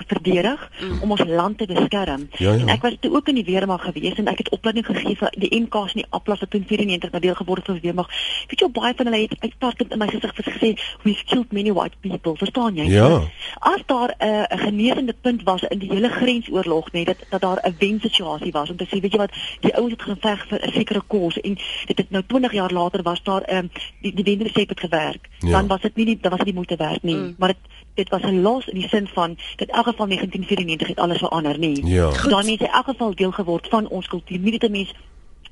[0.09, 0.65] verdedig
[1.01, 2.27] om ons land te beskerm.
[2.41, 2.65] Ja, ja.
[2.65, 5.37] En ek was toe ook in die weermag gewees en ek het opleiding gegee vir
[5.37, 8.09] die MK's in die Aplas wat toen 94 nou deel geword het van die weermag.
[8.49, 10.73] Weet jy baie van hulle het uitstartend in my gesig vir gesê
[11.05, 12.35] we've killed many white people.
[12.41, 12.89] Verstaan jy?
[12.89, 13.21] Ja.
[13.59, 17.41] As daar 'n uh, 'n genesende punt was in die hele grensoorlog nê dat dat
[17.41, 20.59] daar 'n wensituasie was om te sê weet jy wat die ouens het geveg vir
[20.67, 21.53] 'n sekere kos en
[21.85, 25.29] dit het nou 20 jaar later was daar 'n um, die die wenresep het gewerk.
[25.39, 25.51] Ja.
[25.51, 27.15] Dan was dit nie die, dan was dit nie moeite werd nie.
[27.15, 27.35] Mm.
[27.37, 27.57] Maar dit
[27.93, 31.17] dit was 'n los in die sin van dat in elk geval 1994 het alles
[31.17, 31.85] verander nie.
[31.85, 32.11] Ja.
[32.11, 34.39] Dan het in elk geval deel geword van ons kultuur.
[34.39, 34.93] Nie dat 'n mens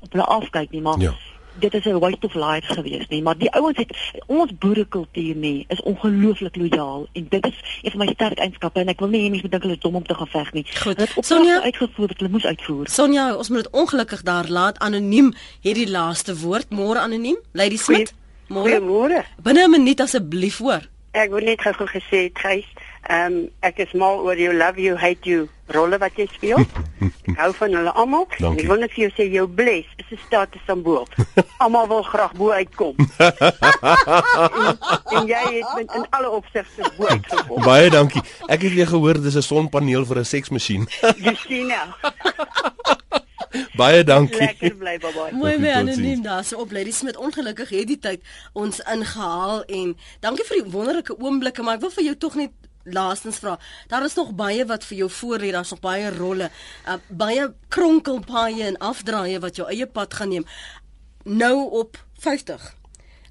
[0.00, 1.14] op hulle afkyk nie, maar Ja.
[1.58, 5.64] Dit is 'n waste of lives gewees nie, maar die ouens het ons boerekultuur nie
[5.68, 9.20] is ongelooflik lojaal en dit is een van my sterk eienskappe en ek wil nie
[9.20, 10.64] hê mense moet dink hulle is dom om te gaan veg nie.
[10.64, 10.96] Goed.
[10.96, 11.62] Hulle het Sonja?
[11.62, 12.88] uitgevoer wat hulle moes uitvoer.
[12.88, 14.78] Sonja, ons moet dit ongelukkig daar laat.
[14.78, 16.70] Anoniem het die laaste woord.
[16.70, 17.36] Môre anoniem.
[17.52, 18.14] Lady Smit.
[18.48, 18.70] Môre.
[18.70, 19.24] Goeiemôre.
[19.42, 20.88] Binne 'n minuut asseblief hoor.
[21.10, 22.66] Ek wil net gou gesê het, Gys,
[23.08, 26.60] ehm um, ek is mal oor jou love you hate you rolle wat jy speel.
[26.60, 28.26] ek hou van hulle almal.
[28.36, 31.06] Ek wil net vir jou sê jou bless is 'n status simbool.
[31.64, 32.94] almal wil graag bo uitkom.
[32.96, 33.08] en,
[35.16, 37.62] en jy het met in alle opsigte bo uitgekom.
[37.64, 38.22] Baie dankie.
[38.48, 40.88] Ek het weer gehoor dis 'n sonpaneel vir 'n seksmasjien.
[41.16, 41.88] Jy sien nou.
[43.74, 44.38] Baie dankie.
[44.38, 45.28] Lekker bly baba.
[45.34, 47.16] Mooi my anoniem daar so op Lady Smit.
[47.16, 51.94] Ongelukkig het die tyd ons ingehaal en dankie vir die wonderlike oomblikke, maar ek wil
[51.96, 52.54] vir jou tog net
[52.84, 53.58] laastens vra.
[53.88, 55.52] Daar is nog baie wat vir jou voor lê.
[55.52, 56.50] Daar's nog baie rolle,
[56.86, 60.46] uh, baie kronkelpaaie en afdraaie wat jou eie pad gaan neem.
[61.24, 62.74] Nou op 50.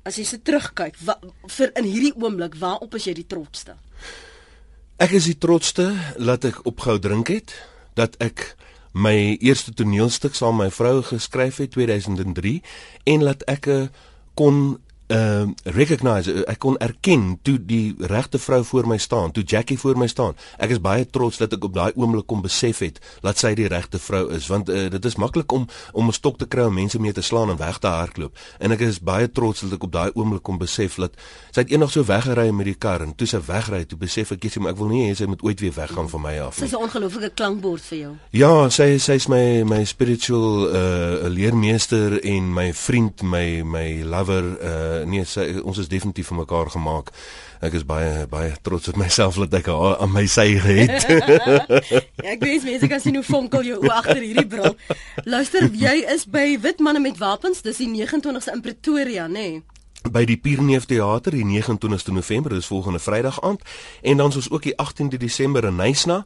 [0.03, 3.75] As jy se terugkyk, wa, vir in hierdie oomblik, waarop is jy die trotste?
[4.99, 7.53] Ek is die trotste dat ek opgehou drink het,
[7.95, 8.53] dat ek
[8.91, 12.61] my eerste toneelstuk saam met my vrou geskryf het 2003
[13.13, 13.87] en dat ek eh,
[14.33, 14.79] kon
[15.09, 19.79] uh recognize eh, ek kon erken toe die regte vrou voor my staan, toe Jackie
[19.79, 20.35] voor my staan.
[20.57, 23.67] Ek is baie trots dat ek op daai oomblik kon besef het dat sy die
[23.71, 26.73] regte vrou is want uh, dit is maklik om om 'n stok te kry om
[26.73, 28.37] mense mee te slaan en weg te hardloop.
[28.59, 31.17] En ek is baie trots dat ek op daai oomblik kon besef dat
[31.51, 34.43] sy het eendag so weggery met die kar en toe sy wegry, toe besef ek
[34.43, 36.69] jy maar ek wil nie hê sy moet ooit weer weggaan van my af nie.
[36.69, 38.13] Dis 'n ongelooflike klankbord vir jou.
[38.31, 44.98] Ja, sy sy's my my spiritual uh leermeester en my vriend, my my lover uh
[44.99, 47.11] uh, nee, sy, ons is definitief vir mekaar gemaak.
[47.65, 51.07] Ek is baie baie trots op myself dat ek haar aan my sy het.
[52.23, 54.77] ja, ek weet mense kan sien hoe fonkel jou oë agter hierdie bril.
[55.25, 59.49] Luister, jy is by Wit manne met wapens, dis die 29ste in Pretoria, nê?
[59.49, 59.77] Nee?
[60.07, 63.61] by die Pierneef Theater die 29ste November, dis volgende Vrydag aand
[64.01, 66.25] en dan is ons ook die 18de Desember in Nysna.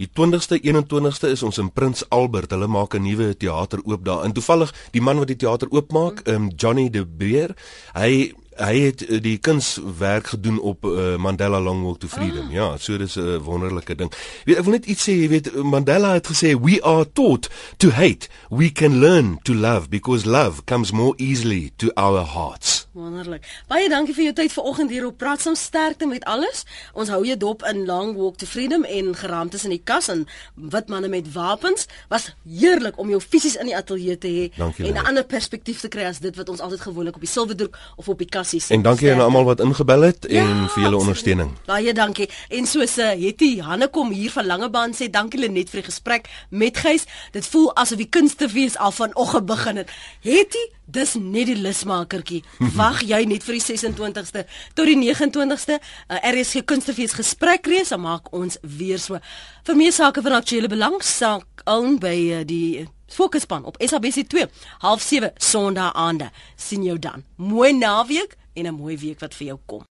[0.00, 2.54] Die 20ste 21ste is ons in Prins Albert.
[2.54, 4.24] Hulle maak 'n nuwe teater oop daar.
[4.24, 7.54] En toevallig die man wat die teater oopmaak, um, Johnny De Beer,
[7.92, 12.46] hy hy het uh, die kunswerk gedoen op uh, Mandela Long Walk to Freedom.
[12.46, 12.52] Ah.
[12.52, 14.12] Ja, so dis 'n uh, wonderlike ding.
[14.44, 17.90] Weet ek wil net iets sê, jy weet Mandela het gesê we are taught to
[17.90, 22.86] hate, we can learn to love because love comes more easily to our hearts.
[22.92, 23.46] Wonderlik.
[23.68, 26.64] Baie dankie vir jou tyd vanoggend hier op Praat saam sterkte met alles.
[26.92, 30.26] Ons hou jou dop in Long Walk to Freedom en geraamtes in die kas en
[30.54, 31.86] wit manne met wapens.
[32.08, 35.88] Was heerlik om jou fisies in die ateljee te hê en 'n ander perspektief te
[35.88, 38.76] kry as dit wat ons altyd gewoonlik op die silwerdoek of op die kassies sien.
[38.76, 41.52] En dankie aan almal wat ingebel het en ja, vir julle ondersteuning.
[41.66, 42.28] Baie dankie.
[42.48, 46.82] En soos uh, Hetty Hannekom hier van Langebaan sê, dankie Lenet vir die gesprek met
[46.82, 47.06] Gys.
[47.32, 49.94] Dit voel asof die kunstefees al vanoggend begin het.
[50.26, 52.40] Hetty Dis net die lusmakertjie.
[52.78, 54.42] Wag jy net vir die 26ste
[54.74, 55.78] tot die 29ste.
[56.08, 59.20] Uh, RSG Kunstefees gesprekreis, dan maak ons weer so.
[59.66, 64.46] Vir meer sake van aktuelle belang, saak aan by uh, die Fokuspan op SABC 2,
[64.82, 66.30] 07:30 Sondag aande.
[66.56, 67.24] sien jou dan.
[67.36, 69.84] Mooi naweek en 'n mooi week wat vir jou kom.